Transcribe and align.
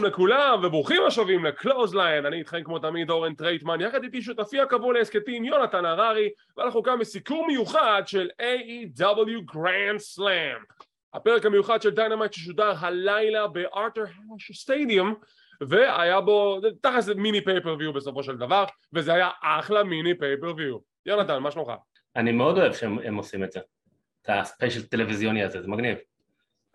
שלום 0.00 0.12
לכולם 0.12 0.60
וברוכים 0.62 1.02
השבים 1.06 1.44
לקלוזליין, 1.44 2.26
אני 2.26 2.38
איתכם 2.38 2.62
כמו 2.64 2.78
תמיד 2.78 3.10
אורן 3.10 3.34
טרייטמן, 3.34 3.80
יחד 3.80 4.04
איתי 4.04 4.22
שותפי 4.22 4.60
הקבוע 4.60 4.94
להסכתים 4.94 5.44
יונתן 5.44 5.84
הררי 5.84 6.30
ואנחנו 6.56 6.82
כאן 6.82 6.98
בסיקור 6.98 7.46
מיוחד 7.46 8.02
של 8.06 8.28
AEW 8.42 9.52
Grand 9.54 10.18
Slam. 10.18 10.74
הפרק 11.14 11.46
המיוחד 11.46 11.82
של 11.82 11.90
Dynamite 11.90 12.32
ששודר 12.32 12.72
הלילה 12.78 13.46
ב 13.46 13.54
Arthur 13.54 14.04
Ashe 14.36 14.52
Stadium 14.52 15.14
והיה 15.60 16.20
בו, 16.20 16.60
תכלס 16.82 17.08
מיני 17.08 17.44
pay-per-view 17.44 17.92
בסופו 17.92 18.22
של 18.22 18.36
דבר 18.36 18.64
וזה 18.92 19.14
היה 19.14 19.28
אחלה 19.42 19.84
מיני 19.84 20.18
pay-per-view 20.18 20.78
יונתן, 21.06 21.38
מה 21.38 21.50
שלומך? 21.50 21.72
אני 22.16 22.32
מאוד 22.32 22.58
אוהב 22.58 22.72
שהם 22.72 23.16
עושים 23.16 23.44
את 23.44 23.52
זה, 23.52 23.60
את 24.22 24.28
ה 24.28 24.35
special 24.35 24.82
טלוויזיוני 24.82 25.44
הזה, 25.44 25.62
זה 25.62 25.68
מגניב. 25.68 25.98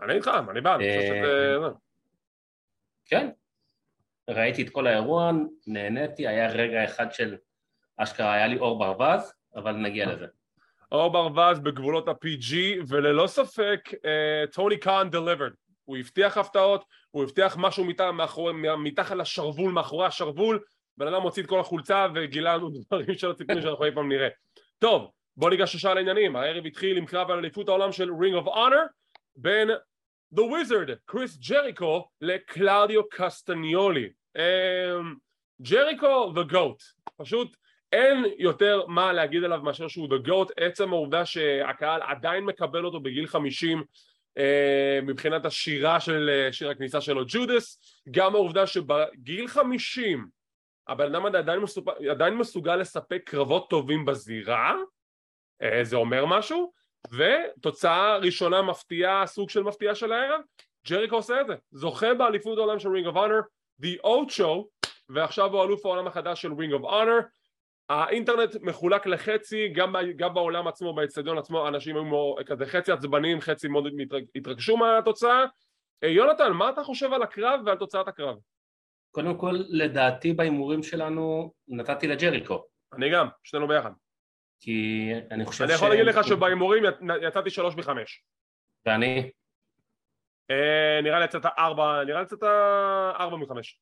אני 0.01 0.13
איתך, 0.13 0.31
אני 0.49 0.61
בעד, 0.61 0.81
אני 0.81 0.97
חושב 0.97 1.13
שזה... 1.23 1.84
כן, 3.05 3.29
ראיתי 4.29 4.61
את 4.61 4.69
כל 4.69 4.87
האירוע, 4.87 5.31
נהניתי, 5.67 6.27
היה 6.27 6.51
רגע 6.51 6.83
אחד 6.83 7.13
של 7.13 7.35
אשכרה, 7.97 8.33
היה 8.33 8.47
לי 8.47 8.57
אור 8.57 8.79
ברווז, 8.79 9.33
אבל 9.55 9.71
נגיע 9.71 10.13
לזה. 10.13 10.25
אור 10.91 11.09
ברווז 11.11 11.59
בגבולות 11.59 12.07
ה-PG, 12.07 12.55
וללא 12.87 13.27
ספק 13.27 13.89
טוני 14.51 14.77
קאן 14.77 15.09
דליברד. 15.11 15.51
הוא 15.85 15.97
הבטיח 15.97 16.37
הפתעות, 16.37 16.85
הוא 17.11 17.23
הבטיח 17.23 17.57
משהו 17.59 17.85
מתחת 18.77 19.15
לשרוול, 19.15 19.71
מאחורי 19.71 20.05
השרוול, 20.05 20.59
בן 20.97 21.07
אדם 21.07 21.21
הוציא 21.21 21.43
את 21.43 21.47
כל 21.47 21.59
החולצה 21.59 22.07
וגילה 22.15 22.57
לנו 22.57 22.69
דברים 22.87 23.17
שלא 23.17 23.33
ציפינו 23.33 23.61
שאנחנו 23.61 23.85
אי 23.85 23.91
פעם 23.91 24.09
נראה. 24.09 24.27
טוב, 24.79 25.11
בוא 25.37 25.49
ניגש 25.49 25.75
ישר 25.75 25.93
לעניינים, 25.93 26.35
הערב 26.35 26.65
התחיל 26.65 26.97
עם 26.97 27.05
קרב 27.05 27.31
על 27.31 27.39
אליפות 27.39 27.69
העולם 27.69 27.91
של 27.91 28.09
Ring 28.09 28.43
of 28.43 28.47
Honor 28.47 28.87
בין 29.35 29.69
The 30.35 30.41
Wizard, 30.41 30.91
קריס 31.05 31.37
ג'ריקו, 31.37 32.07
לקלאודיו 32.21 33.09
קסטניולי. 33.09 34.09
ג'ריקו, 35.61 36.33
The 36.35 36.51
GOAT. 36.51 36.83
פשוט 37.17 37.57
אין 37.91 38.25
יותר 38.37 38.85
מה 38.87 39.13
להגיד 39.13 39.43
עליו 39.43 39.61
מאשר 39.63 39.87
שהוא 39.87 40.07
The 40.07 40.27
GOAT. 40.27 40.53
עצם 40.57 40.93
העובדה 40.93 41.25
שהקהל 41.25 42.01
עדיין 42.01 42.43
מקבל 42.43 42.85
אותו 42.85 42.99
בגיל 42.99 43.27
50 43.27 43.83
uh, 44.39 44.41
מבחינת 45.03 45.45
השירה 45.45 45.99
של 45.99 46.29
uh, 46.49 46.53
שיר 46.53 46.69
הכניסה 46.69 47.01
שלו 47.01 47.23
ג'ודס, 47.27 47.79
גם 48.11 48.35
העובדה 48.35 48.67
שבגיל 48.67 49.47
50 49.47 50.27
הבן 50.87 51.15
אדם 51.15 51.25
עדיין 51.25 51.59
מסוגל, 51.59 52.09
עדיין 52.09 52.33
מסוגל 52.33 52.75
לספק 52.75 53.21
קרבות 53.25 53.69
טובים 53.69 54.05
בזירה, 54.05 54.75
אה, 55.63 55.83
זה 55.83 55.95
אומר 55.95 56.25
משהו, 56.25 56.73
ותוצאה 57.11 58.17
ראשונה 58.17 58.61
מפתיעה, 58.61 59.27
סוג 59.27 59.49
של 59.49 59.63
מפתיעה 59.63 59.95
של 59.95 60.11
הערב, 60.11 60.41
ג'ריקו 60.89 61.15
עושה 61.15 61.41
את 61.41 61.47
זה, 61.47 61.55
זוכה 61.71 62.13
באליפות 62.13 62.57
העולם 62.57 62.79
של 62.79 62.89
Ring 62.89 63.07
of 63.07 63.15
Honor, 63.15 63.39
The 63.81 64.07
Show, 64.29 64.87
ועכשיו 65.09 65.53
הוא 65.53 65.63
אלוף 65.63 65.85
העולם 65.85 66.07
החדש 66.07 66.41
של 66.41 66.53
Ring 66.53 66.73
of 66.73 66.83
Honor, 66.83 67.19
האינטרנט 67.89 68.55
מחולק 68.61 69.07
לחצי, 69.07 69.67
גם, 69.67 69.95
גם 70.15 70.33
בעולם 70.33 70.67
עצמו, 70.67 70.95
באצטדיון 70.95 71.37
עצמו, 71.37 71.67
אנשים 71.67 71.95
היו 71.95 72.35
כזה 72.45 72.65
חצי 72.65 72.91
עצבניים, 72.91 73.41
חצי 73.41 73.67
מאוד 73.67 73.87
התרגשו 74.35 74.77
מהתוצאה. 74.77 75.45
יונתן, 76.01 76.51
מה 76.51 76.69
אתה 76.69 76.83
חושב 76.83 77.13
על 77.13 77.23
הקרב 77.23 77.59
ועל 77.65 77.77
תוצאת 77.77 78.07
הקרב? 78.07 78.37
קודם 79.11 79.37
כל, 79.37 79.55
לדעתי 79.69 80.33
בהימורים 80.33 80.83
שלנו 80.83 81.53
נתתי 81.67 82.07
לג'ריקו. 82.07 82.63
אני 82.93 83.09
גם, 83.09 83.27
שנינו 83.43 83.67
ביחד. 83.67 83.91
כי 84.65 85.11
אני 85.31 85.45
חושב 85.45 85.57
ש... 85.57 85.67
אני 85.67 85.73
יכול 85.73 85.89
להגיד 85.89 86.05
לך 86.05 86.27
שבהימורים 86.27 86.83
יצאתי 87.21 87.49
שלוש 87.49 87.75
מחמש. 87.75 88.23
ואני? 88.85 89.31
אה, 90.51 91.01
נראה 91.03 91.19
לי 91.19 91.25
יצאת 91.25 91.45
ארבע, 91.45 92.03
נראה 92.03 92.19
לי 92.19 92.25
יצאת 92.25 92.43
ארבע 93.19 93.37
מחמש. 93.37 93.79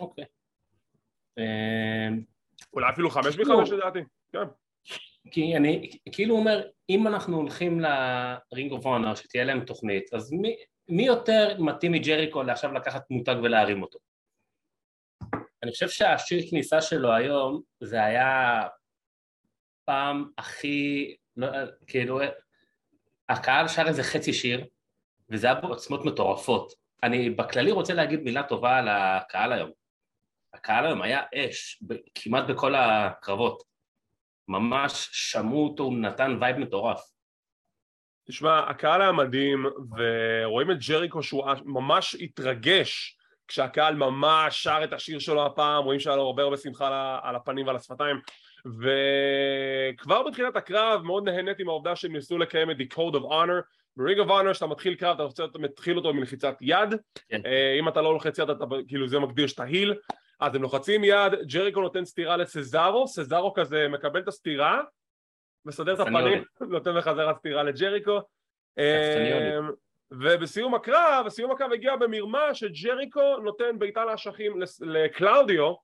אוקיי. 0.00 0.24
אה, 1.38 2.08
אולי 2.72 2.90
אפילו 2.90 3.10
חמש 3.10 3.38
מחמש 3.38 3.70
לדעתי, 3.70 3.98
כן. 4.32 4.48
כי 5.30 5.56
אני 5.56 5.90
כאילו 6.12 6.36
אומר, 6.36 6.68
אם 6.90 7.06
אנחנו 7.06 7.36
הולכים 7.36 7.80
לרינג 7.80 8.72
אוף 8.72 8.86
אונר 8.86 9.14
שתהיה 9.14 9.44
להם 9.44 9.64
תוכנית, 9.64 10.14
אז 10.14 10.32
מי, 10.32 10.56
מי 10.88 11.06
יותר 11.06 11.56
מתאים 11.58 11.92
מג'ריקו 11.92 12.42
לעכשיו 12.42 12.72
לקחת 12.72 13.10
מותג 13.10 13.36
ולהרים 13.42 13.82
אותו? 13.82 13.98
אני 15.62 15.70
חושב 15.70 15.88
שהשיר 15.88 16.50
כניסה 16.50 16.80
שלו 16.80 17.12
היום 17.12 17.62
זה 17.80 18.04
היה 18.04 18.62
פעם 19.88 20.30
הכי, 20.38 21.16
לא, 21.36 21.48
כאילו, 21.86 22.20
הקהל 23.28 23.68
שר 23.68 23.86
איזה 23.86 24.02
חצי 24.02 24.32
שיר, 24.32 24.66
וזה 25.30 25.46
היה 25.46 25.54
בעוצמות 25.54 26.04
מטורפות. 26.04 26.72
אני 27.02 27.30
בכללי 27.30 27.70
רוצה 27.70 27.94
להגיד 27.94 28.20
מילה 28.20 28.42
טובה 28.42 28.76
על 28.76 28.88
הקהל 28.88 29.52
היום. 29.52 29.70
הקהל 30.54 30.86
היום 30.86 31.02
היה 31.02 31.22
אש, 31.34 31.82
כמעט 32.14 32.44
בכל 32.48 32.74
הקרבות. 32.74 33.62
ממש 34.48 35.08
שמעו 35.12 35.64
אותו, 35.64 35.82
הוא 35.82 35.98
נתן 35.98 36.38
וייב 36.40 36.56
מטורף. 36.56 37.00
תשמע, 38.26 38.58
הקהל 38.58 39.02
היה 39.02 39.12
מדהים, 39.12 39.66
ורואים 39.96 40.70
את 40.70 40.76
ג'ריקו 40.88 41.22
שהוא 41.22 41.44
ממש 41.64 42.14
התרגש 42.14 43.18
כשהקהל 43.48 43.94
ממש 43.94 44.62
שר 44.62 44.80
את 44.84 44.92
השיר 44.92 45.18
שלו 45.18 45.46
הפעם, 45.46 45.84
רואים 45.84 46.00
שהיה 46.00 46.16
לו 46.16 46.22
הרבה 46.22 46.42
הרבה 46.42 46.56
שמחה 46.56 47.18
על 47.22 47.36
הפנים 47.36 47.66
ועל 47.66 47.76
השפתיים. 47.76 48.20
וכבר 48.68 50.22
בתחילת 50.22 50.56
הקרב 50.56 51.02
מאוד 51.02 51.28
נהניתי 51.28 51.62
מהעובדה 51.62 51.96
שהם 51.96 52.12
ניסו 52.12 52.38
לקיים 52.38 52.70
את 52.70 52.76
The 52.76 52.94
Code 52.94 53.14
of 53.14 53.22
Honor. 53.22 53.62
ב-Ring 53.96 54.26
of 54.26 54.28
Honor 54.28 54.52
כשאתה 54.52 54.66
מתחיל 54.66 54.94
קרב 54.94 55.14
אתה 55.14 55.22
רוצה, 55.22 55.44
אתה 55.44 55.58
מתחיל 55.58 55.96
אותו 55.96 56.14
מלחיצת 56.14 56.56
יד. 56.60 56.94
כן. 57.28 57.40
אה, 57.46 57.76
אם 57.78 57.88
אתה 57.88 58.02
לא 58.02 58.12
לוחץ 58.12 58.38
יד 58.38 58.50
אתה 58.50 58.64
כאילו 58.88 59.08
זה 59.08 59.18
מגדיר 59.18 59.46
שאתה 59.46 59.64
היל 59.64 59.94
אז 60.40 60.54
הם 60.54 60.62
לוחצים 60.62 61.04
יד, 61.04 61.32
ג'ריקו 61.52 61.80
נותן 61.80 62.04
סטירה 62.04 62.36
לסזארו, 62.36 63.08
סזארו 63.08 63.54
כזה 63.54 63.88
מקבל 63.88 64.20
את 64.20 64.28
הסטירה 64.28 64.82
מסדר 65.64 65.94
את 65.94 66.00
הפנים, 66.00 66.44
נותן 66.70 66.96
בחזרה 66.98 67.34
סטירה 67.34 67.62
לג'ריקו. 67.62 68.20
אה, 68.78 69.58
ובסיום 70.10 70.74
הקרב, 70.74 71.26
בסיום 71.26 71.50
הקרב 71.50 71.72
הגיע 71.72 71.96
במרמה 71.96 72.54
שג'ריקו 72.54 73.36
נותן 73.36 73.78
בעיטה 73.78 74.04
לאשכים 74.04 74.60
לקלאודיו 74.80 75.74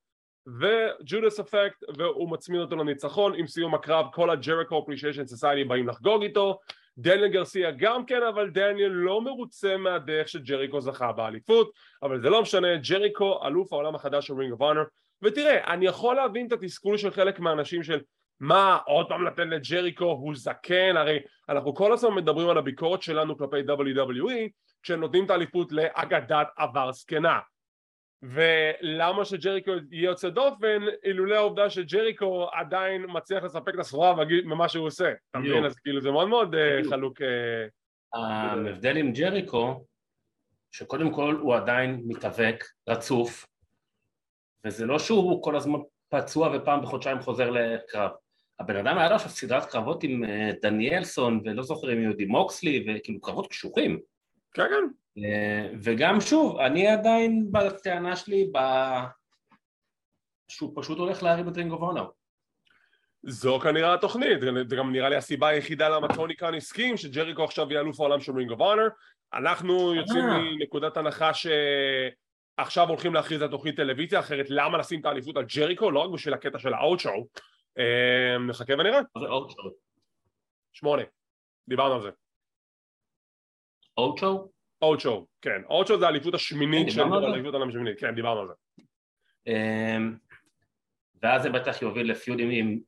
וג'ודס 0.46 1.40
אפקט 1.40 1.84
והוא 1.98 2.30
מצמיד 2.30 2.60
אותו 2.60 2.76
לניצחון 2.76 3.34
עם 3.34 3.46
סיום 3.46 3.74
הקרב 3.74 4.06
כל 4.12 4.30
הג'ריקו 4.30 4.82
אפרישיישן 4.82 5.26
סוסייטי 5.26 5.64
באים 5.64 5.88
לחגוג 5.88 6.22
איתו. 6.22 6.58
דניאל 6.98 7.28
גרסיה 7.28 7.70
גם 7.70 8.06
כן 8.06 8.22
אבל 8.22 8.50
דניאל 8.50 8.90
לא 8.92 9.22
מרוצה 9.22 9.76
מהדרך 9.76 10.28
שג'ריקו 10.28 10.80
זכה 10.80 11.12
באליפות 11.12 11.72
אבל 12.02 12.20
זה 12.20 12.30
לא 12.30 12.42
משנה 12.42 12.76
ג'ריקו 12.76 13.46
אלוף 13.46 13.72
העולם 13.72 13.94
החדש 13.94 14.26
של 14.26 14.34
רינג 14.34 14.52
אוף 14.52 14.60
אונר 14.60 14.82
ותראה 15.22 15.74
אני 15.74 15.86
יכול 15.86 16.16
להבין 16.16 16.46
את 16.46 16.52
התסכול 16.52 16.96
של 16.96 17.10
חלק 17.10 17.40
מהאנשים 17.40 17.82
של 17.82 18.00
מה 18.40 18.78
עוד 18.86 19.08
פעם 19.08 19.24
לתת 19.24 19.38
לג'ריקו? 19.38 20.04
הוא 20.04 20.34
זקן. 20.36 20.96
הרי 20.96 21.18
אנחנו 21.48 21.74
כל 21.74 21.92
הזמן 21.92 22.14
מדברים 22.14 22.48
על 22.48 22.58
הביקורת 22.58 23.02
שלנו 23.02 23.38
כלפי 23.38 23.60
WWE 23.60 24.48
כשהם 24.82 25.00
נותנים 25.00 25.24
את 25.24 25.30
האליפות 25.30 25.72
לאגדת 25.72 26.46
עבר 26.56 26.92
זקנה 26.92 27.38
ולמה 28.22 29.24
שג'ריקו 29.24 29.70
יהיה 29.90 30.04
יוצא 30.04 30.28
דופן 30.28 30.82
אילולא 31.04 31.34
העובדה 31.34 31.70
שג'ריקו 31.70 32.48
עדיין 32.52 33.04
מצליח 33.08 33.44
לספק 33.44 33.74
את 33.74 33.78
הסחורה 33.78 34.14
ממה 34.44 34.68
שהוא 34.68 34.86
עושה. 34.86 35.12
אתה 35.30 35.38
מבין? 35.38 35.64
אז 35.64 35.78
כאילו 35.78 36.00
זה 36.00 36.10
מאוד 36.10 36.28
מאוד 36.28 36.54
אה, 36.54 36.80
חלוק 36.90 37.22
אה, 37.22 37.66
ההבדל 38.14 38.96
עם 38.96 39.12
ג'ריקו 39.12 39.84
שקודם 40.72 41.14
כל 41.14 41.38
הוא 41.40 41.54
עדיין 41.54 42.02
מתאבק 42.04 42.64
רצוף 42.88 43.46
וזה 44.66 44.86
לא 44.86 44.98
שהוא 44.98 45.42
כל 45.42 45.56
הזמן 45.56 45.78
פצוע 46.08 46.56
ופעם 46.56 46.82
בחודשיים 46.82 47.20
חוזר 47.20 47.50
לקרב. 47.50 48.10
הבן 48.60 48.76
אדם 48.76 48.98
היה 48.98 49.08
לו 49.08 49.14
עכשיו 49.14 49.30
סדרת 49.30 49.64
קרבות 49.64 50.04
עם 50.04 50.24
אה, 50.24 50.50
דניאלסון 50.62 51.40
ולא 51.44 51.62
זוכר 51.62 51.92
אם 51.92 52.02
יהודי 52.02 52.24
מוקסלי 52.24 52.86
וכאילו 52.88 53.20
קרבות 53.20 53.46
קשוחים 53.46 54.00
כן 54.54 54.62
כן. 54.62 54.88
אה, 55.24 55.70
וגם 55.82 56.20
שוב, 56.20 56.58
אני 56.58 56.88
עדיין 56.88 57.46
בטענה 57.52 58.16
שלי 58.16 58.50
ב... 58.54 58.58
שהוא 60.48 60.72
פשוט 60.74 60.98
הולך 60.98 61.22
להרים 61.22 61.48
את 61.48 61.56
רינג 61.56 61.72
אוף 61.72 61.82
אונר. 61.82 62.06
זו 63.22 63.60
כנראה 63.60 63.94
התוכנית, 63.94 64.40
זה 64.68 64.76
גם 64.76 64.92
נראה 64.92 65.08
לי 65.08 65.16
הסיבה 65.16 65.48
היחידה 65.48 65.88
למה 65.88 66.08
טוני 66.14 66.34
קאן 66.34 66.54
הסכים 66.54 66.96
שג'ריקו 66.96 67.44
עכשיו 67.44 67.70
יהיה 67.70 67.80
אלוף 67.80 68.00
העולם 68.00 68.20
של 68.20 68.32
רינג 68.36 68.50
אוף 68.50 68.60
אונר 68.60 68.88
אנחנו 69.34 69.94
יוצאים 69.94 70.24
אה. 70.24 70.38
מנקודת 70.38 70.96
הנחה 70.96 71.30
שעכשיו 71.34 72.88
הולכים 72.88 73.14
להכריז 73.14 73.42
על 73.42 73.48
תוכנית 73.48 73.76
טלוויזיה 73.76 74.20
אחרת 74.20 74.46
למה 74.48 74.78
לשים 74.78 75.00
את 75.00 75.06
האליפות 75.06 75.36
על 75.36 75.44
ג'ריקו? 75.56 75.90
לא 75.90 76.00
רק 76.00 76.10
בשביל 76.10 76.34
הקטע 76.34 76.58
של 76.58 76.74
האוט 76.74 77.00
שואו 77.00 77.26
אה, 77.78 78.38
נחכה 78.48 78.74
ונראה. 78.74 79.00
שמונה, 80.72 81.02
דיברנו 81.68 81.94
על 81.94 82.02
זה 82.02 82.10
שואו? 83.98 84.48
אוצ'ו, 84.82 85.26
כן, 85.42 85.62
אוצ'ו 85.68 85.98
זה 85.98 86.06
האליפות 86.06 86.34
השמינית 86.34 86.90
של 86.90 87.00
האליפות 87.12 87.54
העולם 87.54 87.68
השמינית, 87.68 88.00
כן, 88.00 88.14
דיברנו 88.14 88.40
על 88.40 88.46
זה. 88.48 88.54
אמ, 89.46 90.14
ואז 91.22 91.42
זה 91.42 91.50
בטח 91.50 91.82
יוביל 91.82 92.10
לפיודים 92.10 92.50
עם 92.50 92.78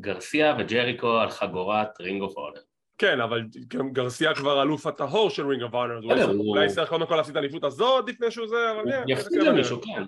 גרסיה 0.00 0.56
וג'ריקו 0.58 1.18
על 1.18 1.30
חגורת 1.30 2.00
רינג 2.00 2.22
אוף 2.22 2.36
אונר. 2.36 2.60
כן, 2.98 3.20
אבל 3.20 3.42
גם 3.68 3.92
גרסיה 3.92 4.34
כבר 4.34 4.62
אלוף 4.62 4.86
הטהור 4.86 5.30
של 5.30 5.46
רינג 5.46 5.62
אוף 5.62 5.74
אונר, 5.74 5.94
הוא- 5.94 6.48
אולי 6.50 6.66
יצטרך 6.66 6.88
קודם 6.88 7.06
כל 7.06 7.16
להפסיד 7.16 7.36
את 7.36 7.42
האליפות 7.42 7.64
הזאת 7.64 8.08
לפני 8.08 8.30
שהוא 8.30 8.46
זה, 8.48 8.70
אבל 8.70 8.90
כן, 8.92 9.04
יפסיד 9.08 9.32
נחכה 9.38 9.50
למישהו, 9.50 9.80
ונראה. 9.82 9.96
כן. 10.00 10.04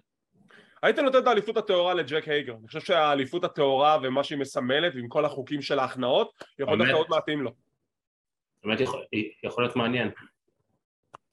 הייתי 0.83 1.03
נותן 1.03 1.19
את 1.19 1.27
האליפות 1.27 1.57
הטהורה 1.57 1.95
לג'ק 1.95 2.29
הייגר, 2.29 2.53
אני 2.61 2.67
חושב 2.67 2.81
שהאליפות 2.81 3.45
הטהורה 3.45 3.99
ומה 4.03 4.25
שהיא 4.25 4.39
מסמלת 4.39 4.93
ועם 4.95 5.09
כל 5.09 5.25
החוקים 5.25 5.63
של 5.63 5.79
ההכנעות, 5.79 6.31
יכול? 6.59 6.79
דווקא 6.79 6.93
עוד 6.93 7.07
מתאים 7.11 7.43
לו. 7.43 7.51
באמת 8.65 8.81
יכול- 8.81 9.05
יכול 9.45 9.65
להיות 9.65 9.77
מעניין. 9.77 10.11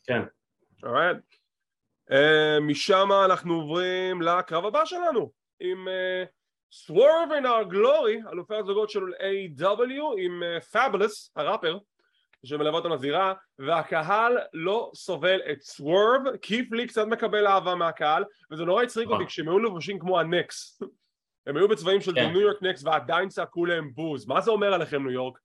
כן. 0.04 0.22
Alright. 0.86 1.36
Uh, 2.12 2.60
משם 2.62 3.10
אנחנו 3.26 3.54
עוברים 3.54 4.22
לקרב 4.22 4.66
הבא 4.66 4.86
שלנו 4.86 5.32
עם 5.60 5.88
Swerve 6.72 7.32
in 7.42 7.46
our 7.46 7.74
glory, 7.74 8.32
אלופי 8.32 8.56
הזוגות 8.56 8.90
של 8.90 9.02
AEW 9.02 10.02
עם 10.18 10.44
Fabolous, 10.72 11.28
uh, 11.38 11.42
הראפר 11.42 11.78
שמלווה 12.46 12.78
אותנו 12.78 12.96
לזירה 12.96 13.34
והקהל 13.60 14.38
לא 14.54 14.92
סובל 14.96 15.40
את 15.52 15.62
סוורב, 15.62 16.22
קית' 16.42 16.72
לי 16.72 16.88
קצת 16.88 17.08
מקבל 17.08 17.48
אהבה 17.48 17.76
מהקהל 17.76 18.24
וזה 18.52 18.66
נורא 18.66 18.84
הצחיק 18.84 19.10
אותי 19.10 19.24
אה. 19.24 19.28
כשהם 19.28 19.50
היו 19.50 19.60
לבושים 19.60 20.00
כמו 20.00 20.20
הנקס 20.20 20.82
הם 21.48 21.58
היו 21.58 21.68
בצבעים 21.68 22.02
של. 22.02 22.12
ניו 22.12 22.40
יורק 22.40 22.58
נקס 22.62 22.84
ועדיין 22.84 23.30
צעקו 23.30 23.66
להם 23.66 23.94
בוז 23.94 24.28
מה 24.28 24.42
זה 24.42 24.52
אומר 24.52 24.74
עליכם 24.74 25.04
ניו 25.04 25.12
יורק? 25.12 25.40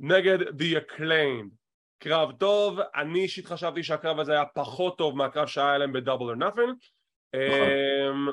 נגד 0.00 0.38
The 0.42 0.76
Acclaimed. 0.80 1.50
קרב 1.98 2.32
טוב, 2.32 2.78
אני 2.94 3.20
אישית 3.20 3.46
חשבתי 3.46 3.82
שהקרב 3.82 4.20
הזה 4.20 4.32
היה 4.32 4.44
פחות 4.54 4.98
טוב 4.98 5.16
מהקרב 5.16 5.46
שהיה 5.46 5.78
להם 5.78 5.92
ב-Double 5.92 6.34
or 6.34 6.38
Nothing. 6.38 6.88
אמ, 7.34 8.28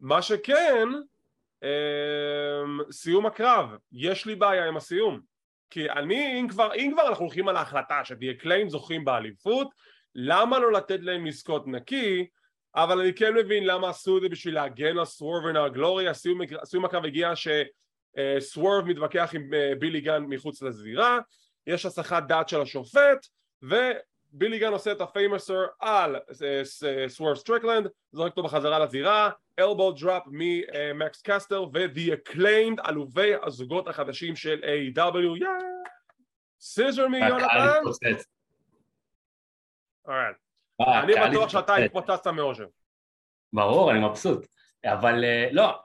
מה 0.00 0.22
שכן 0.22 0.88
אמ, 1.62 2.78
סיום 2.90 3.26
הקרב, 3.26 3.70
יש 3.92 4.26
לי 4.26 4.34
בעיה 4.34 4.68
עם 4.68 4.76
הסיום. 4.76 5.20
כי 5.70 5.90
אני, 5.90 6.40
אם 6.40 6.48
כבר, 6.48 6.74
אם 6.74 6.90
כבר 6.94 7.08
אנחנו 7.08 7.24
הולכים 7.24 7.48
על 7.48 7.56
ההחלטה 7.56 8.04
שתהיה 8.04 8.34
קליין 8.34 8.68
זוכים 8.68 9.04
באליפות 9.04 9.68
למה 10.14 10.58
לא 10.58 10.72
לתת 10.72 11.00
להם 11.00 11.26
לזכות 11.26 11.66
נקי? 11.66 12.26
אבל 12.74 13.00
אני 13.00 13.14
כן 13.14 13.34
מבין 13.34 13.66
למה 13.66 13.88
עשו 13.88 14.16
את 14.16 14.22
זה 14.22 14.28
בשביל 14.28 14.54
להגן 14.54 14.98
על 14.98 15.04
סוורב 15.04 15.44
and 15.44 15.68
גלורי 15.68 16.08
הסיום, 16.08 16.40
הסיום 16.62 16.84
הקרב 16.84 17.04
הגיע 17.04 17.36
שסוורב 18.16 18.84
מתווכח 18.84 19.30
עם 19.34 19.54
אה, 19.54 19.72
בילי 19.78 20.00
גן 20.00 20.22
מחוץ 20.28 20.62
לזירה 20.62 21.18
יש 21.66 21.86
הסחת 21.86 22.22
דעת 22.22 22.48
של 22.48 22.60
השופט 22.60 23.26
ובילי 23.62 24.58
גן 24.58 24.72
עושה 24.72 24.92
את 24.92 25.00
ה-Famouser 25.00 25.66
על 25.80 26.16
אה, 26.16 27.08
סוורב 27.08 27.36
סטריקלנד 27.36 27.88
זורק 28.12 28.30
אותו 28.30 28.42
בחזרה 28.42 28.78
לזירה 28.78 29.30
elbow 29.58 29.92
drop 29.92 30.22
ממקס 30.26 31.22
קסטר 31.22 31.62
ו-The 31.62 32.30
Acclaimed 32.30 32.88
אלופי 32.88 33.30
הזוגות 33.42 33.88
החדשים 33.88 34.36
של 34.36 34.60
AEW 34.62 35.40
yeah 35.40 35.50
scissor 36.60 37.08
me 37.08 37.22
הקהל 37.22 37.40
יונתן? 37.40 37.78
התפוצץ. 37.78 38.26
Alright. 40.08 40.50
אה, 40.80 41.02
אני 41.02 41.12
בטוח 41.30 41.48
שאתה. 41.48 41.74
התפוצצת 41.74 42.26
מאושר 42.26 42.66
ברור, 43.52 43.90
אני 43.90 44.08
מבסוט. 44.08 44.46
אבל 44.84 45.24
אה, 45.24 45.48
לא, 45.52 45.80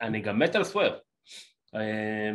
אני 0.00 0.20
גם 0.20 0.38
מת 0.38 0.54
על 0.54 0.64
סוורב. 0.64 0.92
אה, 1.76 2.30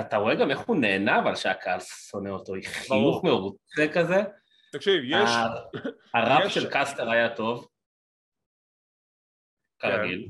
אתה 0.00 0.16
רואה 0.16 0.34
גם 0.34 0.50
איך 0.50 0.58
הוא 0.60 0.76
נהנה, 0.76 1.18
אבל 1.18 1.34
שהקהל 1.34 1.80
שונא 1.80 2.28
אותו, 2.28 2.54
עם 2.54 2.60
חיוך 2.62 3.24
מרוצה 3.24 3.82
כזה. 3.94 4.16
תקשיב, 4.72 5.02
יש... 5.06 5.30
ה- 5.30 6.18
הראפ 6.18 6.42
יש- 6.46 6.54
של 6.54 6.70
קסטר 6.72 7.10
היה 7.10 7.36
טוב. 7.36 7.68
כרגיל, 9.78 10.28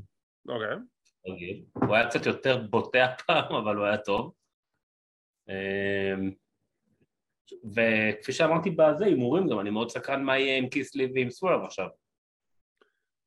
אוקיי. 0.49 0.77
כרגיל. 1.25 1.65
הוא 1.73 1.95
היה 1.95 2.09
קצת 2.09 2.25
יותר 2.25 2.57
בוטה 2.69 3.03
הפעם, 3.05 3.55
אבל 3.55 3.75
הוא 3.75 3.85
היה 3.85 3.97
טוב. 3.97 4.33
אה, 5.49 6.13
וכפי 7.75 8.31
שאמרתי 8.31 8.69
בזה, 8.69 9.05
הימורים 9.05 9.47
גם, 9.49 9.59
אני 9.59 9.69
מאוד 9.69 9.89
סקרן 9.89 10.23
מה 10.23 10.37
יהיה 10.39 10.57
עם 10.57 10.69
קיסלי 10.69 11.11
ועם 11.15 11.29
סוורב 11.29 11.63
עכשיו. 11.63 11.87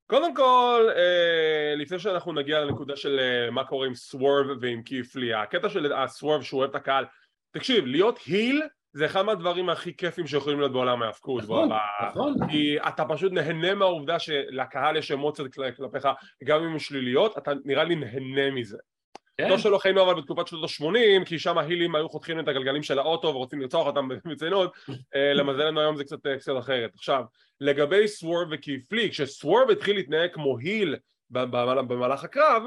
קודם 0.06 0.34
כל, 0.34 0.88
אה, 0.96 1.74
לפני 1.76 1.98
שאנחנו 1.98 2.32
נגיע 2.32 2.60
לנקודה 2.60 2.96
של 2.96 3.18
אה, 3.18 3.50
מה 3.50 3.64
קורה 3.64 3.86
עם 3.86 3.94
סוורב 3.94 4.46
ועם 4.60 4.82
קיפלי, 4.82 5.34
הקטע 5.34 5.68
של 5.68 5.92
הסוורב 5.92 6.42
שהוא 6.42 6.58
אוהב 6.60 6.70
את 6.70 6.76
הקהל, 6.76 7.04
תקשיב, 7.50 7.86
להיות 7.86 8.18
היל 8.26 8.62
זה 8.92 9.06
אחד 9.06 9.22
מהדברים 9.22 9.68
הכי 9.68 9.96
כיפים 9.96 10.26
שיכולים 10.26 10.58
להיות 10.58 10.72
בעולם 10.72 11.02
ההאבקות. 11.02 11.42
נכון, 11.42 11.68
נכון. 12.08 12.34
כי 12.50 12.76
אתה 12.88 13.04
פשוט 13.08 13.32
נהנה 13.32 13.74
מהעובדה 13.74 14.18
שלקהל 14.18 14.96
יש 14.96 15.12
אמוציות 15.12 15.54
כל- 15.54 15.70
כלפיך, 15.76 16.08
גם 16.44 16.62
אם 16.62 16.72
הן 16.72 16.78
שליליות, 16.78 17.38
אתה 17.38 17.52
נראה 17.64 17.84
לי 17.84 17.96
נהנה 17.96 18.50
מזה. 18.50 18.78
כן, 19.38 19.48
לא 19.48 19.58
שלא 19.58 19.78
חיינו 19.78 20.02
אבל 20.02 20.14
בתקופת 20.14 20.46
שנות 20.46 20.64
ה-80, 20.64 21.24
כי 21.24 21.38
שם 21.38 21.58
ההילים 21.58 21.94
היו 21.94 22.08
חותכים 22.08 22.40
את 22.40 22.48
הגלגלים 22.48 22.82
של 22.82 22.98
האוטו 22.98 23.28
ורוצים 23.28 23.60
לרצוח 23.60 23.86
אותם 23.86 24.08
במציינות, 24.24 24.74
אה, 25.14 25.32
למזלנו 25.34 25.80
היום 25.80 25.96
זה 25.96 26.04
קצת, 26.04 26.26
אה, 26.26 26.38
קצת 26.38 26.52
אחרת. 26.58 26.90
עכשיו, 26.94 27.24
לגבי 27.60 28.08
סוורב 28.08 28.48
וקיפלי, 28.50 29.10
כשסוורב 29.10 29.70
התחיל 29.70 29.96
להתנהג 29.96 30.32
כמו 30.32 30.58
היל 30.58 30.96
במהלך 31.30 32.24
הקרב, 32.24 32.62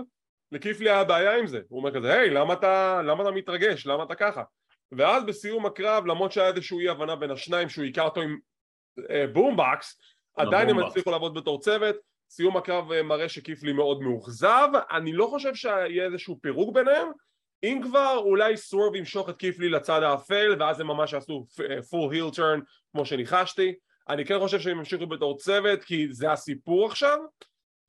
לקית' 0.51 0.79
לי 0.79 0.89
היה 0.89 1.04
בעיה 1.04 1.38
עם 1.38 1.48
זה. 1.48 1.62
הוא 1.69 1.80
אומר 1.80 1.94
כזה, 1.94 2.13
היי, 2.13 2.30
למה 2.30 2.54
אתה, 2.54 3.01
למה 3.06 3.24
אתה 3.24 3.31
מתרגש? 3.31 3.86
למה 3.86 4.04
אתה 4.04 4.16
ככה? 4.16 4.44
ואז 4.92 5.24
בסיום 5.24 5.66
הקרב, 5.66 6.06
למרות 6.06 6.31
שהיה 6.31 6.48
איזושהי 6.48 6.80
אי 6.80 6.89
הבנה 6.89 7.16
בין 7.16 7.31
השניים, 7.31 7.69
שהוא 7.69 7.86
היכה 7.86 8.01
אותו 8.01 8.21
עם 8.21 8.38
אה, 9.10 9.25
בומבוקס, 9.33 10.01
עדיין 10.38 10.69
הם. 10.69 10.80
הצליחו 10.80 11.12
לעבוד 11.12 11.33
בתור 11.33 11.60
צוות, 11.60 11.95
סיום 12.29 12.57
הקרב 12.57 12.91
אה, 12.91 13.03
מראה 13.03 13.29
שקית' 13.29 13.62
לי 13.62 13.73
מאוד 13.73 14.01
מאוכזב, 14.01 14.67
אני 14.91 15.13
לא 15.13 15.27
חושב 15.27 15.55
שיהיה 15.55 16.05
איזשהו 16.05 16.39
פירוק 16.41 16.75
ביניהם, 16.75 17.07
אם 17.63 17.81
כבר 17.83 18.17
אולי 18.17 18.57
סוורב 18.57 18.95
ימשוך 18.95 19.29
את 19.29 19.37
קית' 19.38 19.59
לי 19.59 19.69
לצד 19.69 20.03
האפל 20.03 20.55
ואז 20.59 20.79
הם 20.79 20.87
ממש 20.87 21.13
יעשו 21.13 21.45
full 21.59 22.13
heel 22.13 22.35
turn 22.35 22.61
כמו 22.91 23.05
שניחשתי, 23.05 23.73
אני 24.09 24.25
כן 24.25 24.39
חושב 24.39 24.59
שהם 24.59 24.77
ימשיכו 24.77 25.07
בתור 25.07 25.37
צוות 25.37 25.83
כי 25.83 26.07
זה 26.11 26.31
הסיפור 26.31 26.85
עכשיו, 26.85 27.17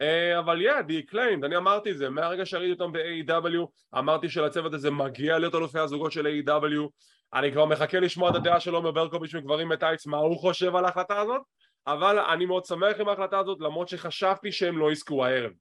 אה, 0.00 0.38
אבל 0.38 0.60
yeah, 0.66 0.82
the 0.88 1.10
acclaimed, 1.10 1.46
אני 1.46 1.56
אמרתי 1.56 1.90
את 1.90 1.98
זה, 1.98 2.08
מהרגע 2.08 2.46
שראיתי 2.46 2.72
אותם 2.72 2.93
ב-AEW, 2.93 3.98
אמרתי 3.98 4.28
שלצוות 4.28 4.75
הזה 4.75 4.90
מגיע 4.90 5.38
להיות 5.38 5.54
אלופי 5.54 5.78
הזוגות 5.78 6.12
של 6.12 6.26
AEW, 6.26 6.88
אני 7.34 7.52
כבר 7.52 7.66
מחכה 7.66 8.00
לשמוע 8.00 8.31
את 8.31 8.34
הדעה 8.34 8.60
של 8.60 8.75
עומר 8.75 8.90
ברקוביץ' 8.90 9.34
מגברים 9.34 9.69
בטייץ, 9.69 10.06
מה 10.06 10.16
הוא 10.16 10.38
חושב 10.38 10.76
על 10.76 10.84
ההחלטה 10.84 11.20
הזאת, 11.20 11.43
אבל 11.87 12.19
אני 12.19 12.47
מאוד 12.47 12.65
שמח 12.65 13.00
עם 13.00 13.09
ההחלטה 13.09 13.38
הזאת 13.38 13.61
למרות 13.61 13.88
שחשבתי 13.88 14.53
שהם 14.53 14.79
לא 14.79 14.93
יזכו 14.93 15.25
הערב. 15.25 15.53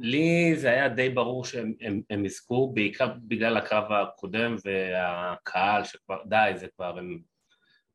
לי 0.00 0.52
זה 0.56 0.70
היה 0.70 0.88
די 0.88 1.08
ברור 1.08 1.44
שהם 1.44 1.72
הם, 1.80 2.00
הם 2.10 2.24
יזכו, 2.24 2.70
בעיקר 2.74 3.08
בגלל 3.22 3.56
הקרב 3.56 3.92
הקודם 3.92 4.56
והקהל 4.64 5.84
שכבר, 5.84 6.18
די, 6.26 6.52
זה 6.56 6.66
כבר, 6.76 6.98
הם, 6.98 7.18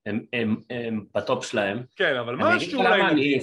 הם, 0.06 0.26
הם, 0.34 0.56
הם 0.70 1.06
בטופ 1.16 1.46
שלהם. 1.46 1.84
כן, 1.96 2.16
אבל 2.16 2.36
מה 2.36 2.54
השיעור 2.56 2.84
לילדים 2.84 3.08
אני-? 3.08 3.40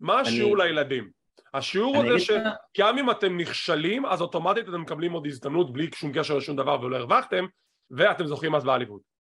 מה 0.00 0.20
השיעור 0.20 0.62
אני- 0.62 0.72
לילדים? 0.72 1.10
השיעור 1.54 1.96
הוא 1.96 2.04
זה 2.18 2.24
שגם 2.24 2.98
אם 2.98 3.10
אתם 3.10 3.36
נכשלים 3.40 4.06
אז 4.06 4.20
אוטומטית 4.20 4.68
אתם 4.68 4.80
מקבלים 4.80 5.12
עוד 5.12 5.26
הזדמנות 5.26 5.72
בלי 5.72 5.90
שום 5.94 6.12
קשר 6.18 6.36
לשום 6.36 6.56
דבר 6.56 6.80
ולא 6.80 6.96
הרווחתם 6.96 7.46
ואתם 7.90 8.26
זוכים 8.26 8.54
אז 8.54 8.64
באליפות. 8.64 9.15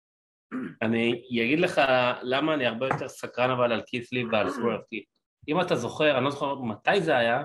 אני 0.82 1.12
אגיד 1.32 1.60
לך 1.60 1.82
למה 2.22 2.54
אני 2.54 2.66
הרבה 2.66 2.88
יותר 2.88 3.08
סקרן 3.08 3.50
אבל 3.50 3.72
על 3.72 3.82
קית'לי 3.82 4.24
ועל 4.32 4.50
סוורף, 4.50 4.82
כי 4.90 5.04
אם 5.48 5.62
אתה 5.62 5.75
זוכר, 5.75 6.18
אני 6.18 6.25
לא 6.25 6.32
זוכר 6.32 6.56
מתי 6.56 7.02
זה 7.02 7.18
היה, 7.18 7.44